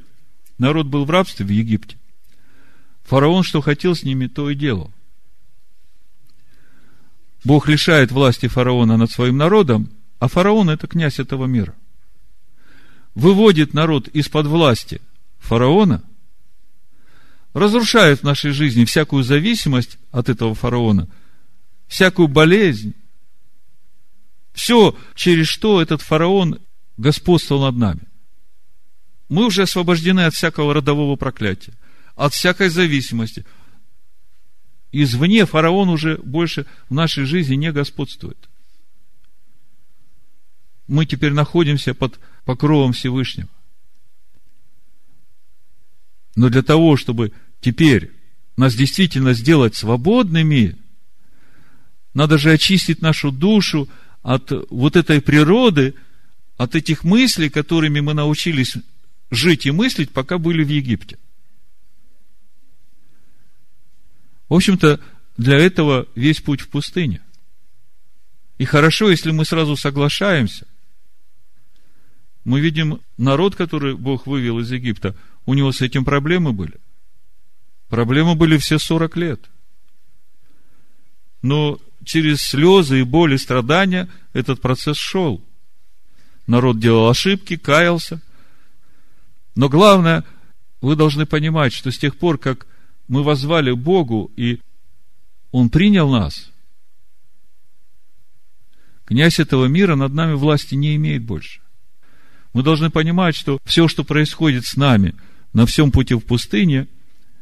народ 0.57 0.87
был 0.87 1.05
в 1.05 1.11
рабстве 1.11 1.45
в 1.45 1.49
Египте. 1.49 1.95
Фараон, 3.03 3.43
что 3.43 3.61
хотел 3.61 3.93
с 3.93 4.01
ними, 4.01 4.25
то 4.25 4.49
и 4.49 4.55
делал. 4.55 4.91
Бог 7.43 7.67
лишает 7.67 8.11
власти 8.11 8.47
фараона 8.47 8.97
над 8.97 9.11
своим 9.11 9.37
народом, 9.37 9.91
а 10.20 10.28
фараон– 10.28 10.70
это 10.72 10.88
князь 10.88 11.20
этого 11.20 11.45
мира. 11.45 11.76
Выводит 13.15 13.74
народ 13.74 14.07
из-под 14.09 14.47
власти 14.47 15.01
фараона, 15.39 16.03
разрушает 17.53 18.20
в 18.20 18.24
нашей 18.24 18.51
жизни 18.51 18.86
всякую 18.86 19.24
зависимость 19.24 19.97
от 20.11 20.30
этого 20.30 20.53
фараона, 20.53 21.07
всякую 21.88 22.28
болезнь, 22.28 22.93
все, 24.53 24.95
через 25.15 25.47
что 25.47 25.82
этот 25.82 26.01
фараон 26.01 26.59
господствовал 26.97 27.63
над 27.63 27.78
нами. 27.78 28.01
Мы 29.30 29.45
уже 29.45 29.63
освобождены 29.63 30.22
от 30.22 30.34
всякого 30.34 30.74
родового 30.74 31.15
проклятия, 31.15 31.74
от 32.15 32.34
всякой 32.34 32.70
зависимости. 32.70 33.45
извне 34.91 35.45
фараон 35.45 35.89
уже 35.89 36.18
больше 36.18 36.65
в 36.89 36.93
нашей 36.93 37.26
жизни 37.26 37.55
не 37.55 37.72
господствует. 37.72 38.49
Мы 40.88 41.05
теперь 41.05 41.33
находимся 41.33 41.93
под 41.93 42.19
покровом 42.45 42.93
Всевышнего. 42.93 43.49
Но 46.35 46.49
для 46.49 46.61
того, 46.61 46.97
чтобы 46.97 47.33
теперь 47.61 48.11
нас 48.55 48.75
действительно 48.75 49.33
сделать 49.33 49.75
свободными, 49.75 50.77
надо 52.13 52.38
же 52.38 52.51
очистить 52.51 53.01
нашу 53.01 53.31
душу 53.31 53.89
от 54.21 54.51
вот 54.69 54.95
этой 54.95 55.21
природы, 55.21 55.95
от 56.57 56.75
этих 56.75 57.03
мыслей, 57.03 57.49
которыми 57.49 57.99
мы 57.99 58.13
научились 58.13 58.75
жить 59.29 59.65
и 59.65 59.71
мыслить, 59.71 60.11
пока 60.11 60.38
были 60.38 60.63
в 60.63 60.69
Египте. 60.69 61.17
В 64.49 64.53
общем-то, 64.53 64.99
для 65.38 65.57
этого 65.57 66.07
весь 66.15 66.41
путь 66.41 66.61
в 66.61 66.69
пустыне. 66.69 67.21
И 68.57 68.65
хорошо, 68.65 69.09
если 69.09 69.31
мы 69.31 69.45
сразу 69.45 69.75
соглашаемся. 69.75 70.65
Мы 72.47 72.61
видим 72.61 73.01
народ, 73.17 73.57
который 73.57 73.97
Бог 73.97 74.25
вывел 74.25 74.59
из 74.59 74.71
Египта, 74.71 75.17
у 75.45 75.53
него 75.53 75.73
с 75.73 75.81
этим 75.81 76.05
проблемы 76.05 76.53
были. 76.53 76.79
Проблемы 77.89 78.35
были 78.35 78.57
все 78.57 78.79
40 78.79 79.17
лет. 79.17 79.49
Но 81.41 81.77
через 82.05 82.41
слезы 82.41 83.01
и 83.01 83.03
боли, 83.03 83.35
и 83.35 83.37
страдания 83.37 84.07
этот 84.31 84.61
процесс 84.61 84.95
шел. 84.95 85.43
Народ 86.47 86.79
делал 86.79 87.09
ошибки, 87.09 87.57
каялся. 87.57 88.21
Но 89.55 89.67
главное, 89.67 90.23
вы 90.79 90.95
должны 90.95 91.25
понимать, 91.25 91.73
что 91.73 91.91
с 91.91 91.97
тех 91.97 92.15
пор, 92.15 92.37
как 92.37 92.65
мы 93.09 93.23
возвали 93.23 93.71
Богу, 93.71 94.31
и 94.37 94.61
Он 95.51 95.69
принял 95.69 96.09
нас, 96.09 96.49
князь 99.03 99.37
этого 99.37 99.65
мира 99.65 99.97
над 99.97 100.13
нами 100.13 100.35
власти 100.35 100.75
не 100.75 100.95
имеет 100.95 101.25
больше. 101.25 101.59
Мы 102.57 102.63
должны 102.63 102.89
понимать, 102.89 103.35
что 103.35 103.59
все, 103.65 103.87
что 103.87 104.03
происходит 104.03 104.65
с 104.65 104.77
нами 104.77 105.13
на 105.53 105.67
всем 105.67 105.91
пути 105.91 106.15
в 106.15 106.21
пустыне, 106.21 106.87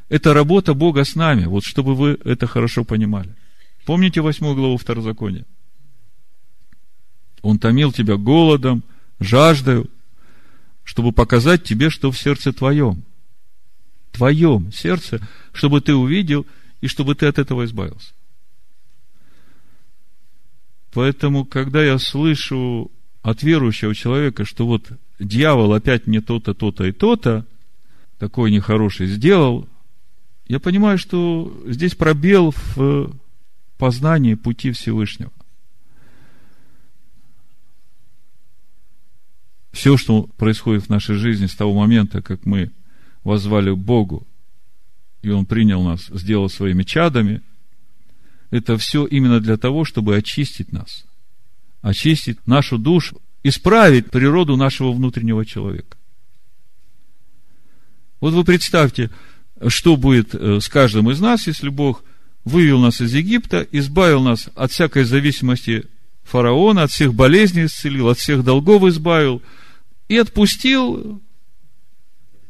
это 0.09 0.33
работа 0.33 0.73
Бога 0.73 1.05
с 1.05 1.15
нами. 1.15 1.45
Вот 1.45 1.63
чтобы 1.63 1.95
вы 1.95 2.19
это 2.25 2.47
хорошо 2.47 2.83
понимали. 2.83 3.33
Помните 3.85 4.19
восьмую 4.19 4.55
главу 4.55 4.75
Второзакония? 4.75 5.45
Он 7.43 7.59
томил 7.59 7.93
тебя 7.93 8.17
голодом, 8.17 8.83
жаждою, 9.21 9.89
чтобы 10.83 11.13
показать 11.13 11.63
тебе, 11.63 11.89
что 11.89 12.11
в 12.11 12.17
сердце 12.17 12.51
твоем. 12.51 13.05
Твоем 14.11 14.73
сердце, 14.73 15.25
чтобы 15.53 15.79
ты 15.79 15.95
увидел 15.95 16.45
и 16.81 16.87
чтобы 16.87 17.15
ты 17.15 17.27
от 17.27 17.39
этого 17.39 17.63
избавился. 17.63 18.11
Поэтому, 20.91 21.45
когда 21.45 21.81
я 21.81 21.99
слышу 21.99 22.91
от 23.21 23.43
верующего 23.43 23.95
человека, 23.95 24.43
что 24.43 24.67
вот 24.67 24.91
дьявол 25.19 25.73
опять 25.73 26.07
мне 26.07 26.21
то-то, 26.21 26.53
то-то 26.53 26.85
и 26.85 26.91
то-то, 26.91 27.45
такой 28.17 28.51
нехороший 28.51 29.07
сделал, 29.07 29.67
я 30.47 30.59
понимаю, 30.59 30.97
что 30.97 31.51
здесь 31.65 31.95
пробел 31.95 32.51
в 32.51 33.15
познании 33.77 34.35
пути 34.35 34.71
Всевышнего. 34.71 35.31
Все, 39.71 39.97
что 39.97 40.23
происходит 40.37 40.83
в 40.85 40.89
нашей 40.89 41.15
жизни 41.15 41.47
с 41.47 41.55
того 41.55 41.73
момента, 41.73 42.21
как 42.21 42.45
мы 42.45 42.71
возвали 43.23 43.71
Богу, 43.71 44.25
и 45.21 45.29
Он 45.29 45.45
принял 45.45 45.83
нас, 45.83 46.05
сделал 46.07 46.47
своими 46.49 46.83
чадами, 46.83 47.41
это 48.51 48.77
все 48.77 49.05
именно 49.05 49.41
для 49.41 49.57
того, 49.57 49.83
чтобы 49.83 50.15
очистить 50.15 50.71
нас, 50.71 51.05
очистить 51.81 52.45
нашу 52.47 52.77
душу, 52.77 53.21
исправить 53.47 54.09
природу 54.09 54.57
нашего 54.57 54.91
внутреннего 54.91 55.45
человека. 55.45 55.97
Вот 58.19 58.33
вы 58.33 58.43
представьте, 58.43 59.11
что 59.67 59.97
будет 59.97 60.33
э, 60.33 60.59
с 60.59 60.67
каждым 60.67 61.11
из 61.11 61.19
нас, 61.19 61.45
если 61.45 61.69
Бог 61.69 62.03
вывел 62.43 62.79
нас 62.79 63.01
из 63.01 63.13
Египта, 63.13 63.67
избавил 63.71 64.23
нас 64.23 64.49
от 64.55 64.71
всякой 64.71 65.03
зависимости 65.03 65.85
фараона, 66.23 66.83
от 66.83 66.91
всех 66.91 67.13
болезней 67.13 67.65
исцелил, 67.65 68.09
от 68.09 68.17
всех 68.17 68.43
долгов 68.43 68.83
избавил 68.85 69.43
и 70.07 70.17
отпустил. 70.17 71.21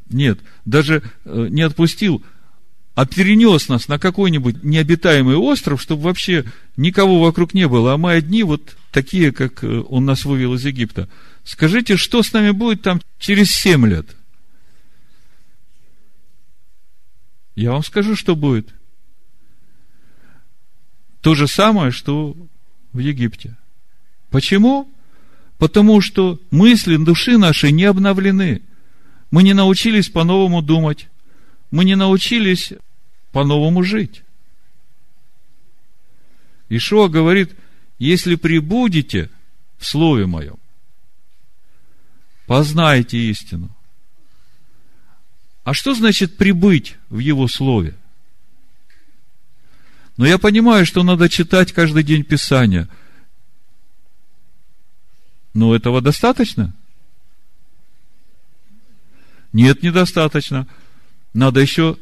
Нет, 0.09 0.39
даже 0.63 1.03
э, 1.25 1.47
не 1.49 1.63
отпустил, 1.63 2.23
а 2.95 3.05
перенес 3.05 3.67
нас 3.67 3.89
на 3.89 3.99
какой-нибудь 3.99 4.63
необитаемый 4.63 5.35
остров, 5.35 5.81
чтобы 5.81 6.03
вообще 6.03 6.45
никого 6.77 7.19
вокруг 7.19 7.53
не 7.53 7.67
было, 7.67 7.93
а 7.93 7.97
мы 7.97 8.13
одни 8.13 8.43
вот 8.43 8.77
такие, 8.91 9.33
как 9.33 9.63
э, 9.65 9.83
он 9.89 10.05
нас 10.05 10.23
вывел 10.23 10.53
из 10.53 10.65
Египта. 10.65 11.09
Скажите, 11.43 11.97
что 11.97 12.23
с 12.23 12.31
нами 12.31 12.51
будет 12.51 12.81
там 12.81 13.01
через 13.19 13.51
семь 13.51 13.85
лет? 13.85 14.07
Я 17.55 17.73
вам 17.73 17.83
скажу, 17.83 18.15
что 18.15 18.35
будет. 18.35 18.73
То 21.19 21.35
же 21.35 21.47
самое, 21.47 21.91
что 21.91 22.35
в 22.93 22.99
Египте. 22.99 23.57
Почему? 24.29 24.89
Потому 25.57 25.99
что 25.99 26.39
мысли 26.49 26.95
души 26.95 27.37
нашей 27.37 27.71
не 27.73 27.83
обновлены. 27.83 28.61
Мы 29.31 29.43
не 29.43 29.53
научились 29.53 30.07
по-новому 30.07 30.61
думать. 30.61 31.07
Мы 31.71 31.83
не 31.83 31.95
научились 31.95 32.71
по-новому 33.35 33.83
жить. 33.83 34.23
Ишуа 36.69 37.09
говорит, 37.09 37.53
если 37.99 38.35
прибудете 38.35 39.29
в 39.77 39.85
Слове 39.85 40.25
Моем, 40.25 40.57
познайте 42.47 43.17
истину. 43.17 43.75
А 45.65 45.73
что 45.73 45.93
значит 45.95 46.37
прибыть 46.37 46.95
в 47.09 47.19
Его 47.19 47.49
Слове? 47.49 47.95
Но 50.15 50.25
я 50.25 50.37
понимаю, 50.37 50.85
что 50.85 51.03
надо 51.03 51.27
читать 51.27 51.73
каждый 51.73 52.03
день 52.03 52.23
Писания. 52.23 52.87
Но 55.53 55.75
этого 55.75 55.99
достаточно? 55.99 56.73
Нет, 59.51 59.83
недостаточно. 59.83 60.69
Надо 61.33 61.59
еще 61.59 61.97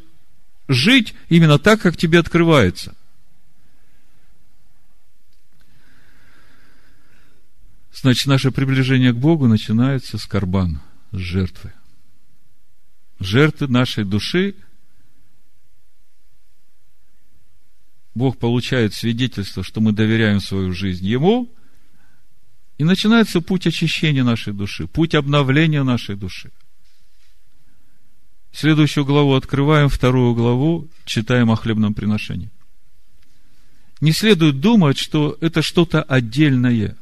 жить 0.68 1.14
именно 1.28 1.58
так, 1.58 1.80
как 1.80 1.96
тебе 1.96 2.18
открывается. 2.18 2.94
Значит, 7.92 8.26
наше 8.26 8.50
приближение 8.50 9.12
к 9.12 9.16
Богу 9.16 9.46
начинается 9.46 10.18
с 10.18 10.26
карбана, 10.26 10.82
с 11.12 11.16
жертвы. 11.16 11.72
Жертвы 13.20 13.68
нашей 13.68 14.04
души. 14.04 14.56
Бог 18.14 18.38
получает 18.38 18.94
свидетельство, 18.94 19.62
что 19.62 19.80
мы 19.80 19.92
доверяем 19.92 20.40
свою 20.40 20.72
жизнь 20.72 21.06
Ему, 21.06 21.52
и 22.78 22.84
начинается 22.84 23.40
путь 23.40 23.66
очищения 23.66 24.24
нашей 24.24 24.52
души, 24.52 24.86
путь 24.86 25.14
обновления 25.14 25.82
нашей 25.82 26.16
души– 26.16 26.50
Следующую 28.54 29.04
главу 29.04 29.34
открываем, 29.34 29.88
вторую 29.88 30.32
главу, 30.32 30.88
читаем 31.04 31.50
о 31.50 31.56
хлебном 31.56 31.92
приношении. 31.92 32.50
Не 34.00 34.12
следует 34.12 34.60
думать, 34.60 34.96
что 34.96 35.36
это 35.40 35.60
что-то 35.60 36.02
отдельное. 36.02 36.96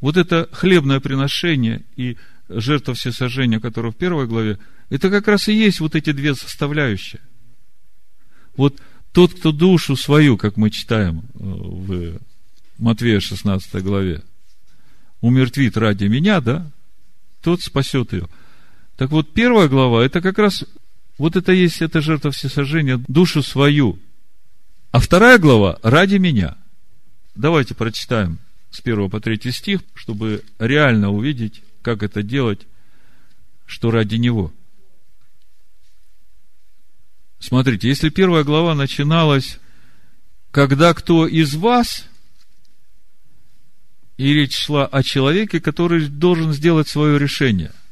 Вот 0.00 0.16
это 0.16 0.48
хлебное 0.52 1.00
приношение 1.00 1.84
и 1.96 2.16
жертва 2.48 2.94
всесожжения, 2.94 3.60
которое 3.60 3.92
в 3.92 3.96
первой 3.96 4.26
главе, 4.26 4.58
это 4.88 5.10
как 5.10 5.28
раз 5.28 5.48
и 5.48 5.52
есть 5.52 5.80
вот 5.80 5.94
эти 5.94 6.12
две 6.12 6.34
составляющие. 6.34 7.20
Вот 8.56 8.80
тот, 9.12 9.34
кто 9.34 9.52
душу 9.52 9.96
свою, 9.96 10.38
как 10.38 10.56
мы 10.56 10.70
читаем 10.70 11.18
э, 11.18 11.40
в 11.40 12.20
Матвея 12.78 13.20
16 13.20 13.82
главе, 13.82 14.22
умертвит 15.20 15.76
ради 15.76 16.04
меня, 16.04 16.40
да, 16.40 16.70
тот 17.42 17.60
спасет 17.60 18.14
ее. 18.14 18.28
Так 18.96 19.10
вот, 19.10 19.32
первая 19.34 19.68
глава, 19.68 20.04
это 20.04 20.22
как 20.22 20.38
раз, 20.38 20.64
вот 21.18 21.36
это 21.36 21.52
есть 21.52 21.82
эта 21.82 22.00
жертва 22.00 22.30
всесожжения, 22.30 23.02
душу 23.08 23.42
свою. 23.42 23.98
А 24.90 25.00
вторая 25.00 25.38
глава, 25.38 25.78
ради 25.82 26.16
меня. 26.16 26.56
Давайте 27.34 27.74
прочитаем 27.74 28.38
с 28.70 28.80
первого 28.80 29.08
по 29.08 29.20
третий 29.20 29.52
стих, 29.52 29.80
чтобы 29.94 30.42
реально 30.58 31.10
увидеть, 31.10 31.62
как 31.82 32.02
это 32.02 32.22
делать, 32.22 32.66
что 33.66 33.90
ради 33.90 34.16
него. 34.16 34.52
Смотрите, 37.38 37.88
если 37.88 38.08
первая 38.08 38.44
глава 38.44 38.74
начиналась, 38.74 39.58
когда 40.50 40.94
кто 40.94 41.26
из 41.26 41.54
вас, 41.54 42.06
и 44.16 44.32
речь 44.32 44.56
шла 44.56 44.86
о 44.86 45.02
человеке, 45.02 45.60
который 45.60 46.08
должен 46.08 46.54
сделать 46.54 46.88
свое 46.88 47.18
решение– 47.18 47.72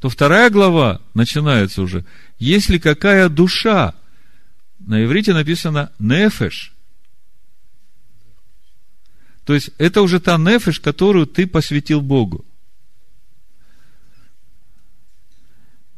то 0.00 0.08
вторая 0.08 0.50
глава 0.50 1.00
начинается 1.14 1.82
уже, 1.82 2.04
если 2.38 2.78
какая 2.78 3.28
душа 3.28 3.94
На 4.78 5.04
иврите 5.04 5.34
написано 5.34 5.90
нефеш. 5.98 6.72
То 9.44 9.54
есть, 9.54 9.70
это 9.78 10.02
уже 10.02 10.20
та 10.20 10.38
нефеш, 10.38 10.78
которую 10.78 11.26
ты 11.26 11.46
посвятил 11.46 12.00
Богу. 12.00 12.44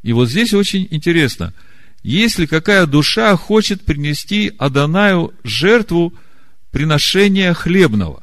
И 0.02 0.12
вот 0.12 0.30
здесь 0.30 0.54
очень 0.54 0.88
интересно. 0.90 1.52
Если 2.02 2.46
какая 2.46 2.86
душа 2.86 3.36
хочет 3.36 3.84
принести 3.84 4.52
Адонаю 4.58 5.34
жертву 5.44 6.14
приношения 6.70 7.52
хлебного, 7.52 8.22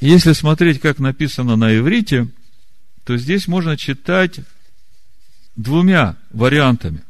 если 0.00 0.34
смотреть, 0.34 0.80
как 0.80 0.98
написано 0.98 1.56
на 1.56 1.74
иврите, 1.76 2.28
то 3.04 3.16
здесь 3.16 3.48
можно 3.48 3.78
читать 3.78 4.40
двумя 5.58 6.16
вариантами. 6.30 7.04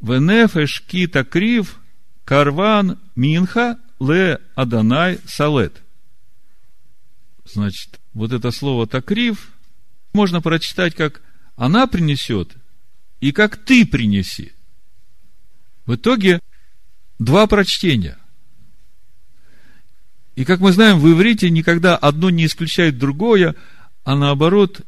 Венефеш 0.00 0.82
кита 0.82 1.24
крив 1.24 1.80
карван 2.24 2.98
минха 3.16 3.78
ле 3.98 4.38
аданай 4.54 5.18
салет. 5.26 5.82
Значит, 7.44 7.98
вот 8.12 8.32
это 8.32 8.50
слово 8.50 8.86
такрив 8.86 9.50
можно 10.12 10.40
прочитать 10.42 10.94
как 10.94 11.22
она 11.56 11.86
принесет 11.86 12.52
и 13.20 13.32
как 13.32 13.56
ты 13.56 13.86
принеси. 13.86 14.52
В 15.86 15.94
итоге 15.94 16.40
два 17.18 17.46
прочтения. 17.46 18.18
И 20.36 20.44
как 20.44 20.60
мы 20.60 20.72
знаем, 20.72 20.98
в 20.98 21.10
иврите 21.10 21.48
никогда 21.50 21.96
одно 21.96 22.30
не 22.30 22.46
исключает 22.46 22.98
другое, 22.98 23.54
а 24.04 24.16
наоборот, 24.16 24.82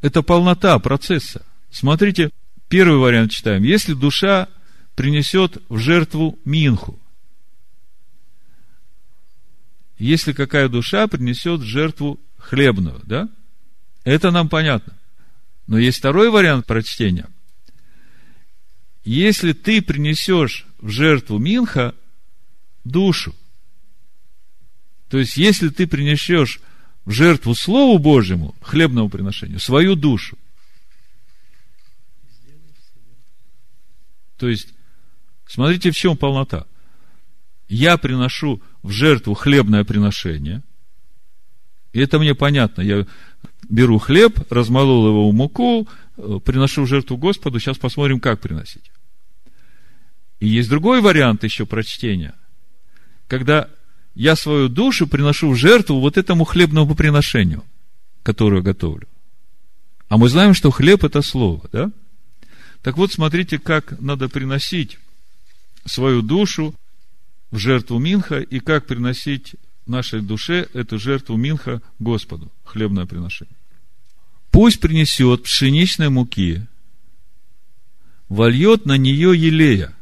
это 0.00 0.22
полнота 0.22 0.78
процесса. 0.78 1.44
Смотрите, 1.70 2.30
первый 2.68 2.98
вариант 2.98 3.32
читаем. 3.32 3.62
Если 3.62 3.94
душа 3.94 4.48
принесет 4.94 5.62
в 5.68 5.78
жертву 5.78 6.38
минху, 6.44 6.98
если 9.98 10.32
какая 10.32 10.68
душа 10.68 11.06
принесет 11.06 11.60
в 11.60 11.64
жертву 11.64 12.18
хлебную, 12.38 13.00
да? 13.04 13.28
Это 14.04 14.30
нам 14.30 14.48
понятно. 14.48 14.96
Но 15.66 15.78
есть 15.78 15.98
второй 15.98 16.30
вариант 16.30 16.66
прочтения. 16.66 17.28
Если 19.04 19.52
ты 19.52 19.82
принесешь 19.82 20.66
в 20.78 20.88
жертву 20.88 21.38
Минха 21.38 21.94
душу, 22.84 23.34
то 25.10 25.18
есть, 25.18 25.36
если 25.36 25.68
ты 25.68 25.86
принесешь 25.86 26.60
в 27.04 27.10
жертву 27.10 27.54
Слову 27.54 27.98
Божьему, 27.98 28.54
хлебному 28.60 29.08
приношению, 29.08 29.60
свою 29.60 29.96
душу, 29.96 30.36
то 34.40 34.48
есть, 34.48 34.72
смотрите, 35.46 35.90
в 35.90 35.94
чем 35.94 36.16
полнота. 36.16 36.66
Я 37.68 37.98
приношу 37.98 38.62
в 38.82 38.90
жертву 38.90 39.34
хлебное 39.34 39.84
приношение, 39.84 40.62
и 41.92 42.00
это 42.00 42.18
мне 42.18 42.34
понятно. 42.34 42.80
Я 42.80 43.06
беру 43.68 43.98
хлеб, 43.98 44.50
размолол 44.50 45.08
его 45.08 45.30
в 45.30 45.34
муку, 45.34 45.86
э, 46.16 46.38
приношу 46.42 46.84
в 46.84 46.86
жертву 46.86 47.18
Господу, 47.18 47.60
сейчас 47.60 47.76
посмотрим, 47.76 48.18
как 48.18 48.40
приносить. 48.40 48.90
И 50.38 50.48
есть 50.48 50.70
другой 50.70 51.02
вариант 51.02 51.44
еще 51.44 51.66
прочтения, 51.66 52.34
когда 53.28 53.68
я 54.14 54.36
свою 54.36 54.68
душу 54.68 55.06
приношу 55.06 55.50
в 55.50 55.56
жертву 55.56 56.00
вот 56.00 56.18
этому 56.18 56.44
хлебному 56.44 56.94
приношению, 56.94 57.64
которое 58.22 58.62
готовлю. 58.62 59.06
А 60.08 60.16
мы 60.16 60.28
знаем, 60.28 60.54
что 60.54 60.70
хлеб– 60.70 61.04
это 61.04 61.22
слово, 61.22 61.68
да? 61.72 61.92
Так 62.82 62.96
вот, 62.96 63.12
смотрите, 63.12 63.58
как 63.58 64.00
надо 64.00 64.28
приносить 64.28 64.98
свою 65.84 66.22
душу 66.22 66.74
в 67.50 67.58
жертву 67.58 67.98
Минха 67.98 68.40
и 68.40 68.58
как 68.58 68.86
приносить 68.86 69.54
нашей 69.86 70.20
душе 70.20 70.68
эту 70.72 70.98
жертву 70.98 71.36
Минха 71.36 71.82
Господу, 71.98 72.50
хлебное 72.64 73.06
приношение. 73.06 73.54
Пусть 74.50 74.80
принесет 74.80 75.44
пшеничной 75.44 76.08
муки, 76.08 76.66
вольет 78.28 78.86
на 78.86 78.96
нее 78.96 79.32
елея 79.36 79.94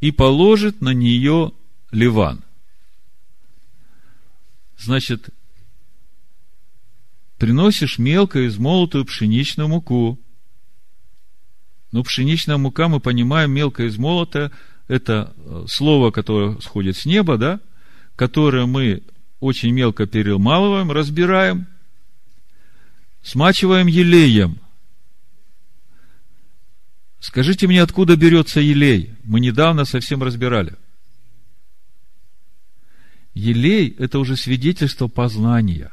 и 0.00 0.12
положит 0.12 0.80
на 0.80 0.94
нее 0.94 1.52
ливан. 1.90 2.42
Значит, 4.78 5.30
приносишь 7.38 7.98
мелко 7.98 8.46
измолотую 8.46 9.04
пшеничную 9.04 9.68
муку. 9.68 10.18
Ну, 11.92 12.02
пшеничная 12.02 12.56
мука, 12.56 12.88
мы 12.88 13.00
понимаем, 13.00 13.52
мелко 13.52 13.86
измолотая, 13.86 14.52
это 14.88 15.34
э, 15.36 15.64
слово, 15.68 16.10
которое 16.10 16.60
сходит 16.60 16.96
с 16.96 17.06
неба, 17.06 17.38
да, 17.38 17.60
которое 18.16 18.66
мы 18.66 19.02
очень 19.40 19.72
мелко 19.72 20.06
перемалываем, 20.06 20.90
разбираем, 20.90 21.66
смачиваем 23.22 23.86
елеем. 23.86 24.60
Скажите 27.20 27.66
мне, 27.66 27.82
откуда 27.82 28.16
берется 28.16 28.60
елей? 28.60 29.14
Мы 29.24 29.40
недавно 29.40 29.84
совсем 29.84 30.22
разбирали. 30.22 30.76
Елей– 33.36 33.94
это 33.98 34.18
уже 34.18 34.36
свидетельство 34.36 35.08
познания. 35.08 35.92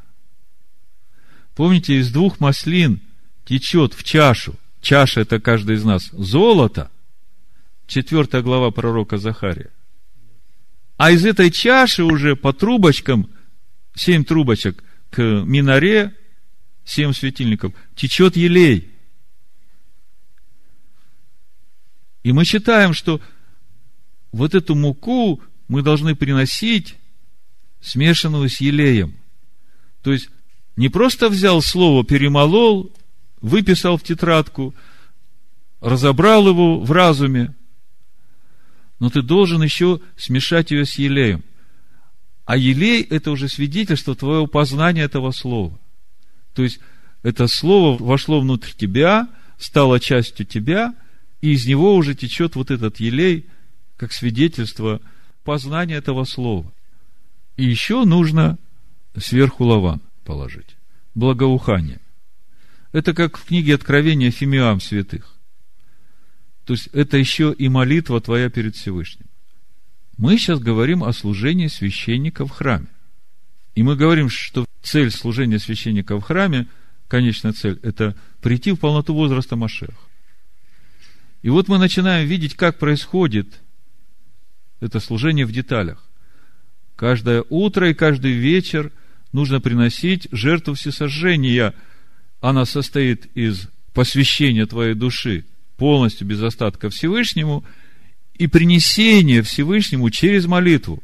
Помните, 1.55 1.99
из 1.99 2.11
двух 2.11 2.39
маслин 2.39 3.01
течет 3.45 3.93
в 3.93 4.03
чашу, 4.03 4.55
чаша– 4.81 5.21
это 5.21 5.39
каждый 5.39 5.75
из 5.75 5.83
нас, 5.83 6.09
золото, 6.11 6.89
четвертая 7.85 8.41
глава 8.41 8.71
пророка 8.71 9.17
Захария– 9.17 9.69
а 10.97 11.11
из 11.11 11.25
этой 11.25 11.51
чаши 11.51 12.03
уже 12.03 12.35
по 12.35 12.53
трубочкам, 12.53 13.29
семь 13.95 14.23
трубочек 14.23 14.83
к 15.09 15.21
минаре, 15.21 16.15
семь 16.85 17.11
светильников, 17.11 17.73
течет 17.95 18.37
елей. 18.37 18.89
И 22.23 22.31
мы 22.31 22.45
считаем, 22.45 22.93
что 22.93 23.19
вот 24.31 24.55
эту 24.55 24.75
муку 24.75 25.41
мы 25.67 25.81
должны 25.81 26.15
приносить 26.15 26.95
смешанную 27.83 28.49
с 28.49 28.61
елеем. 28.61 29.15
То 30.01 30.11
есть, 30.11 30.29
не 30.75 30.89
просто 30.89 31.29
взял 31.29 31.61
слово, 31.61 32.03
перемолол, 32.03 32.91
выписал 33.41 33.97
в 33.97 34.03
тетрадку, 34.03 34.73
разобрал 35.81 36.47
его 36.47 36.79
в 36.79 36.91
разуме, 36.91 37.53
но 38.99 39.09
ты 39.09 39.21
должен 39.21 39.61
еще 39.61 39.99
смешать 40.15 40.71
ее 40.71 40.85
с 40.85 40.97
елеем. 40.97 41.43
А 42.45 42.57
елей– 42.57 43.01
это 43.09 43.31
уже 43.31 43.49
свидетельство 43.49 44.15
твоего 44.15 44.47
познания 44.47 45.01
этого 45.01 45.31
слова. 45.31 45.77
То 46.53 46.63
есть, 46.63 46.79
это 47.21 47.47
слово 47.47 48.01
вошло 48.01 48.39
внутрь 48.39 48.71
тебя, 48.77 49.29
стало 49.57 49.99
частью 49.99 50.45
тебя, 50.45 50.95
и 51.41 51.51
из 51.51 51.65
него 51.65 51.95
уже 51.95 52.15
течет 52.15 52.55
вот 52.55 52.71
этот 52.71 52.99
елей, 52.99 53.45
как 53.97 54.13
свидетельство 54.13 55.01
познания 55.43 55.95
этого 55.95 56.23
слова. 56.23 56.71
И 57.57 57.65
еще 57.65 58.05
нужно 58.05 58.57
сверху 59.17 59.63
лаван 59.65 60.01
положить. 60.23 60.75
Благоухание. 61.15 61.99
Это 62.91 63.13
как 63.13 63.37
в 63.37 63.45
книге 63.45 63.75
Откровения 63.75 64.31
Фимиам 64.31 64.79
святых. 64.79 65.35
То 66.65 66.73
есть 66.73 66.87
это 66.93 67.17
еще 67.17 67.53
и 67.53 67.67
молитва 67.69 68.21
твоя 68.21 68.49
перед 68.49 68.75
Всевышним. 68.75 69.27
Мы 70.17 70.37
сейчас 70.37 70.59
говорим 70.59 71.03
о 71.03 71.11
служении 71.11 71.67
священника 71.67 72.45
в 72.45 72.51
храме. 72.51 72.87
И 73.75 73.83
мы 73.83 73.95
говорим, 73.95 74.29
что 74.29 74.65
цель 74.81 75.11
служения 75.11 75.59
священника 75.59 76.17
в 76.17 76.21
храме, 76.21 76.67
конечная 77.07 77.53
цель, 77.53 77.79
это 77.81 78.15
прийти 78.41 78.71
в 78.71 78.77
полноту 78.77 79.13
возраста 79.13 79.55
Машех. 79.55 79.95
И 81.41 81.49
вот 81.49 81.67
мы 81.67 81.77
начинаем 81.77 82.27
видеть, 82.27 82.55
как 82.55 82.77
происходит 82.79 83.59
это 84.79 84.99
служение 84.99 85.45
в 85.45 85.51
деталях. 85.51 86.03
Каждое 86.95 87.43
утро 87.49 87.89
и 87.89 87.93
каждый 87.93 88.33
вечер 88.33 88.91
нужно 89.31 89.59
приносить 89.59 90.27
жертву 90.31 90.75
всесожжения. 90.75 91.73
Она 92.39 92.65
состоит 92.65 93.25
из 93.35 93.67
посвящения 93.93 94.65
твоей 94.65 94.93
души 94.93 95.45
полностью 95.77 96.27
без 96.27 96.41
остатка 96.41 96.89
Всевышнему 96.89 97.63
и 98.35 98.47
принесение 98.47 99.41
Всевышнему 99.41 100.09
через 100.09 100.45
молитву. 100.45 101.01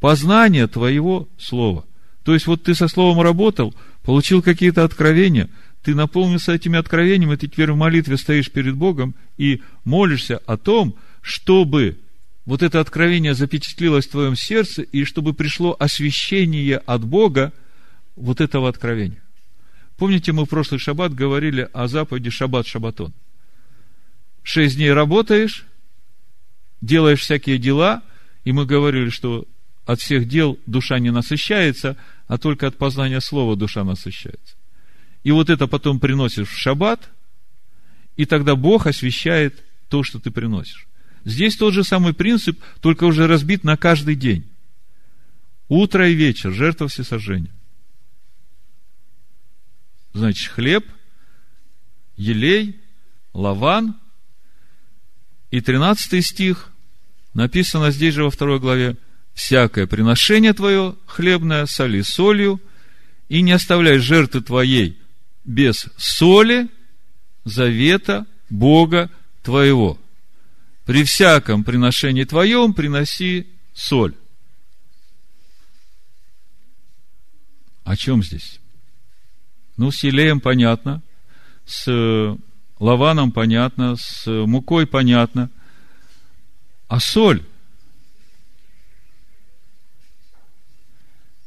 Познание 0.00 0.66
твоего 0.66 1.28
слова. 1.38 1.84
То 2.24 2.34
есть, 2.34 2.46
вот 2.46 2.62
ты 2.62 2.74
со 2.74 2.88
словом 2.88 3.20
работал, 3.20 3.74
получил 4.02 4.42
какие-то 4.42 4.84
откровения, 4.84 5.48
ты 5.82 5.94
наполнился 5.94 6.52
этими 6.52 6.78
откровениями, 6.78 7.36
ты 7.36 7.46
теперь 7.46 7.70
в 7.70 7.76
молитве 7.76 8.16
стоишь 8.16 8.50
перед 8.50 8.74
Богом 8.74 9.14
и 9.36 9.62
молишься 9.84 10.38
о 10.46 10.56
том, 10.56 10.94
чтобы 11.20 11.98
вот 12.46 12.62
это 12.62 12.80
откровение 12.80 13.34
запечатлилось 13.34 14.06
в 14.06 14.10
твоем 14.10 14.36
сердце, 14.36 14.82
и 14.82 15.04
чтобы 15.04 15.32
пришло 15.32 15.74
освящение 15.78 16.78
от 16.78 17.04
Бога 17.04 17.52
вот 18.16 18.40
этого 18.40 18.68
откровения. 18.68 19.22
Помните, 19.96 20.32
мы 20.32 20.44
в 20.44 20.48
прошлый 20.48 20.78
шаббат 20.78 21.14
говорили 21.14 21.68
о 21.72 21.86
заповеди 21.88 22.30
шаббат-шаббатон. 22.30 23.12
Шесть 24.42 24.76
дней 24.76 24.92
работаешь, 24.92 25.64
делаешь 26.80 27.20
всякие 27.20 27.58
дела, 27.58 28.02
и 28.44 28.52
мы 28.52 28.66
говорили, 28.66 29.08
что 29.08 29.46
от 29.86 30.00
всех 30.00 30.28
дел 30.28 30.58
душа 30.66 30.98
не 30.98 31.10
насыщается, 31.10 31.96
а 32.26 32.36
только 32.36 32.66
от 32.66 32.76
познания 32.76 33.20
слова 33.20 33.56
душа 33.56 33.84
насыщается. 33.84 34.56
И 35.22 35.30
вот 35.30 35.48
это 35.48 35.66
потом 35.66 35.98
приносишь 35.98 36.48
в 36.48 36.58
шаббат, 36.58 37.08
и 38.16 38.26
тогда 38.26 38.54
Бог 38.54 38.86
освещает 38.86 39.62
то, 39.88 40.02
что 40.02 40.18
ты 40.18 40.30
приносишь. 40.30 40.86
Здесь 41.24 41.56
тот 41.56 41.72
же 41.72 41.84
самый 41.84 42.12
принцип, 42.12 42.60
только 42.80 43.04
уже 43.04 43.26
разбит 43.26 43.64
на 43.64 43.76
каждый 43.76 44.14
день. 44.14 44.46
Утро 45.68 46.08
и 46.08 46.14
вечер, 46.14 46.52
жертва 46.52 46.88
всесожжения. 46.88 47.50
Значит, 50.12 50.52
хлеб, 50.52 50.86
елей, 52.16 52.80
лаван. 53.32 53.96
И 55.50 55.60
13 55.60 56.24
стих 56.24 56.70
написано 57.32 57.90
здесь 57.90 58.14
же 58.14 58.24
во 58.24 58.30
второй 58.30 58.60
главе. 58.60 58.96
«Всякое 59.34 59.88
приношение 59.88 60.52
твое 60.52 60.94
хлебное 61.06 61.66
соли 61.66 62.02
солью, 62.02 62.60
и 63.28 63.42
не 63.42 63.52
оставляй 63.52 63.98
жертвы 63.98 64.42
твоей 64.42 65.00
без 65.44 65.86
соли 65.96 66.68
завета 67.44 68.26
Бога 68.48 69.10
твоего. 69.42 69.98
При 70.84 71.04
всяком 71.04 71.64
приношении 71.64 72.24
твоем 72.24 72.74
приноси 72.74 73.46
соль». 73.72 74.14
О 77.84 77.96
чем 77.96 78.22
здесь? 78.22 78.60
Ну, 79.76 79.90
с 79.90 80.02
елеем 80.02 80.40
понятно, 80.40 81.02
с 81.66 81.84
э, 81.86 82.36
лаваном 82.78 83.30
понятно, 83.30 83.96
с 83.96 84.26
мукой 84.26 84.86
понятно. 84.86 85.50
А 86.88 86.98
соль? 87.00 87.42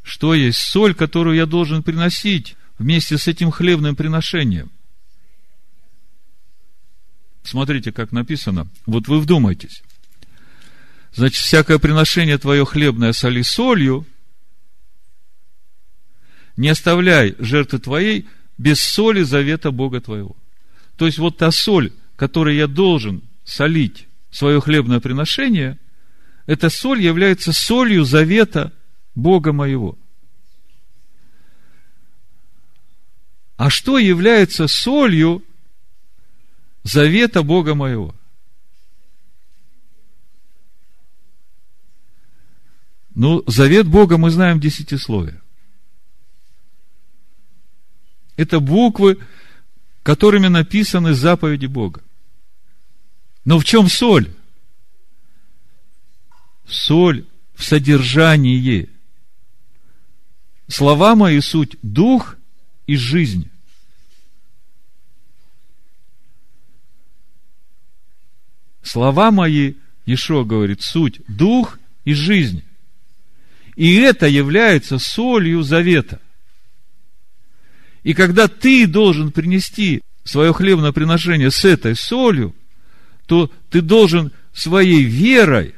Что 0.04 0.34
есть 0.34 0.60
соль, 0.60 0.94
которую 0.94 1.36
я 1.36 1.46
должен 1.46 1.84
приносить 1.84 2.56
вместе 2.78 3.18
с 3.18 3.28
этим 3.28 3.52
хлебным 3.52 3.96
приношением? 3.96 4.72
Смотрите, 7.48 7.94
как 7.94 8.12
написано. 8.12 8.68
Вот 8.86 9.08
вы 9.08 9.20
вдумайтесь. 9.20 9.82
Значит, 11.14 11.38
всякое 11.38 11.80
приношение 11.80 12.38
твое 12.38 12.66
хлебное 12.66 13.14
соли 13.14 13.42
солью– 13.42 14.06
не 16.58 16.70
оставляй 16.70 17.36
жертвы 17.38 17.80
твоей 17.80 18.28
без 18.58 18.82
соли 18.82 19.22
завета 19.22 19.72
Бога 19.72 20.02
твоего. 20.02 20.36
То 20.98 21.06
есть, 21.06 21.20
вот 21.20 21.38
та 21.38 21.52
соль, 21.52 21.94
которой 22.16 22.58
я 22.58 22.68
должен 22.68 23.22
солить 23.46 24.08
свое 24.32 24.60
хлебное 24.60 25.00
приношение, 25.00 25.78
эта 26.48 26.70
соль 26.70 27.00
является 27.00 27.54
солью 27.54 28.04
завета 28.04 28.74
Бога 29.14 29.54
моего. 29.54 29.98
А 33.56 33.70
что 33.70 34.00
является 34.00 34.68
солью 34.68 35.44
завета 36.88 37.44
Бога 37.44 37.76
моего? 37.76 38.16
Ну, 43.14 43.44
завет 43.48 43.88
Бога 43.88 44.18
мы 44.18 44.30
знаем 44.30 44.58
в 44.58 44.62
десятисловие. 44.62 45.42
Это 48.36 48.60
буквы, 48.60 49.18
которыми 50.04 50.48
написаны 50.48 51.14
заповеди 51.14 51.66
Бога. 51.66 52.04
Но 53.44 53.60
в 53.60 53.66
чем 53.66 53.90
соль? 53.90 54.32
Соль 56.68 57.26
в 57.56 57.64
содержании. 57.64 58.90
Слова 60.68 61.16
мои 61.16 61.40
суть 61.40 61.78
дух 61.82 62.38
и 62.86 62.96
жизнь. 62.96 63.50
Слова 68.88 69.32
мои, 69.32 69.74
Ишо 70.06 70.46
говорит, 70.46 70.82
суть 70.82 71.20
дух 71.28 71.78
и 72.06 72.14
жизнь. 72.14 72.64
И 73.76 73.96
это 73.96 74.28
является 74.28 74.98
солью 74.98 75.62
завета. 75.62 76.22
И 78.04 78.14
когда 78.14 78.48
ты 78.48 78.88
должен 78.88 79.34
принести 79.34 80.02
свое 80.24 80.54
хлебное 80.54 80.94
приношение 80.94 81.52
с 81.52 81.66
этой 81.66 81.98
солью, 81.98 82.56
то 83.26 83.52
ты 83.70 83.82
должен 83.82 84.32
своей 84.54 85.04
верой 85.04 85.76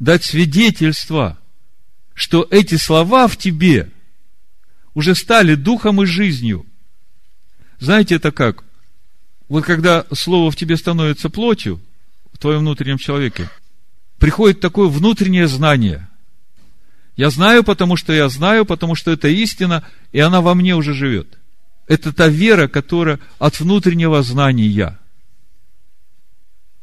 дать 0.00 0.24
свидетельство, 0.24 1.38
что 2.14 2.48
эти 2.50 2.74
слова 2.74 3.28
в 3.28 3.36
тебе 3.36 3.92
уже 4.92 5.14
стали 5.14 5.54
духом 5.54 6.02
и 6.02 6.06
жизнью. 6.06 6.66
Знаете, 7.78 8.16
это 8.16 8.32
как? 8.32 8.64
Вот 9.48 9.64
когда 9.64 10.04
слово 10.12 10.50
в 10.50 10.56
тебе 10.56 10.76
становится 10.76 11.30
плотью, 11.30 11.80
твоем 12.44 12.60
внутреннем 12.60 12.98
человеке, 12.98 13.48
приходит 14.18 14.60
такое 14.60 14.88
внутреннее 14.88 15.48
знание. 15.48 16.06
Я 17.16 17.30
знаю, 17.30 17.64
потому 17.64 17.96
что 17.96 18.12
я 18.12 18.28
знаю, 18.28 18.66
потому 18.66 18.94
что 18.94 19.10
это 19.12 19.28
истина, 19.28 19.82
и 20.12 20.18
она 20.20 20.42
во 20.42 20.54
мне 20.54 20.76
уже 20.76 20.92
живет. 20.92 21.38
Это 21.86 22.12
та 22.12 22.28
вера, 22.28 22.68
которая 22.68 23.18
от 23.38 23.58
внутреннего 23.60 24.22
знания. 24.22 24.98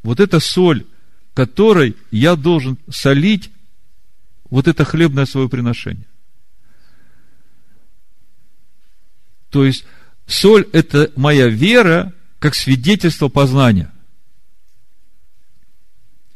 Вот 0.02 0.20
это 0.20 0.40
соль, 0.40 0.88
которой 1.36 1.96
я 2.10 2.36
должен 2.36 2.80
солить 2.90 3.52
вот 4.50 4.68
это 4.68 4.84
хлебное 4.84 5.28
свое 5.28 5.48
приношение. 5.48 6.08
То 9.52 9.64
есть, 9.64 9.86
соль– 10.26 10.68
это 10.74 11.12
моя 11.16 11.50
вера, 11.50 12.14
как 12.40 12.56
свидетельство 12.56 13.28
познания. 13.28 13.91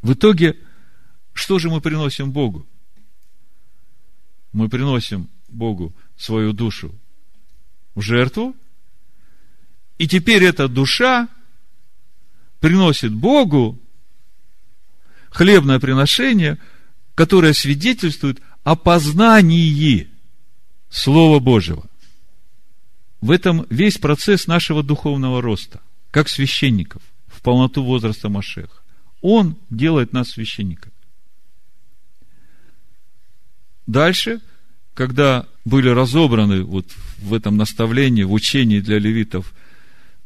В 0.06 0.14
итоге, 0.14 0.56
что 1.34 1.58
же 1.58 1.72
мы 1.72 1.82
приносим 1.82 2.32
Богу? 2.32 2.68
Мы 4.52 4.70
приносим 4.70 5.32
Богу 5.48 5.96
свою 6.16 6.54
душу 6.54 6.94
в 7.96 8.02
жертву, 8.02 8.56
и 9.98 10.08
теперь 10.08 10.44
эта 10.44 10.68
душа 10.68 11.28
приносит 12.60 13.14
Богу 13.14 13.80
хлебное 15.32 15.80
приношение, 15.80 16.60
которое 17.16 17.54
свидетельствует 17.54 18.44
о 18.64 18.76
познании 18.76 20.08
Слова 20.92 21.40
Божьего. 21.40 21.84
В 23.22 23.32
этом 23.32 23.66
весь 23.72 23.98
процесс 23.98 24.46
нашего 24.46 24.84
духовного 24.84 25.42
роста, 25.42 25.82
как 26.12 26.30
священников, 26.30 27.02
в 27.26 27.42
полноту 27.42 27.84
возраста 27.84 28.30
Машеха. 28.30 28.85
Он 29.28 29.56
делает 29.70 30.14
нас 30.14 30.30
священниками. 30.30 30.94
Дальше– 33.88 34.42
когда 34.96 35.46
были 35.66 35.90
разобраны 35.90 36.64
вот 36.64 36.88
в 37.20 37.34
этом 37.34 37.58
наставлении, 37.58 38.24
в 38.24 38.32
учении 38.32 38.80
для 38.80 38.98
левитов 38.98 39.54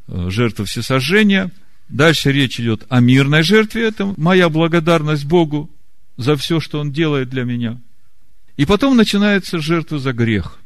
э, 0.08 0.30
жертвы 0.30 0.66
всесожжения, 0.66 1.52
дальше 1.90 2.32
речь 2.32 2.60
идет 2.60 2.86
о 2.88 3.02
мирной 3.02 3.42
жертве, 3.42 3.88
это 3.88 4.14
моя 4.16 4.48
благодарность 4.48 5.26
Богу 5.26 5.70
за 6.18 6.36
все, 6.38 6.60
что 6.60 6.80
Он 6.80 6.92
делает 6.92 7.30
для 7.30 7.44
меня. 7.44 7.82
И 8.58 8.66
потом 8.66 8.96
начинается 8.96 9.60
жертва 9.60 9.98
за 9.98 10.14
грех. 10.14 10.60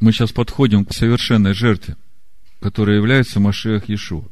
Мы 0.00 0.12
сейчас 0.12 0.32
подходим 0.32 0.84
к 0.84 0.92
совершенной 0.92 1.54
жертве, 1.54 1.96
которая 2.60 2.96
является 2.96 3.40
Машех 3.40 3.88
Иешуа. 3.88 4.24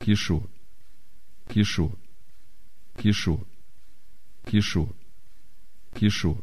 К 0.00 0.08
Иешуа. 0.08 0.42
К 1.48 1.54
Иешуа. 1.54 1.92
К 2.96 3.04
Иешуа. 3.04 3.40
К 4.44 4.52
Иешуа. 4.52 4.88
К 5.94 6.02
Иешуа. 6.02 6.36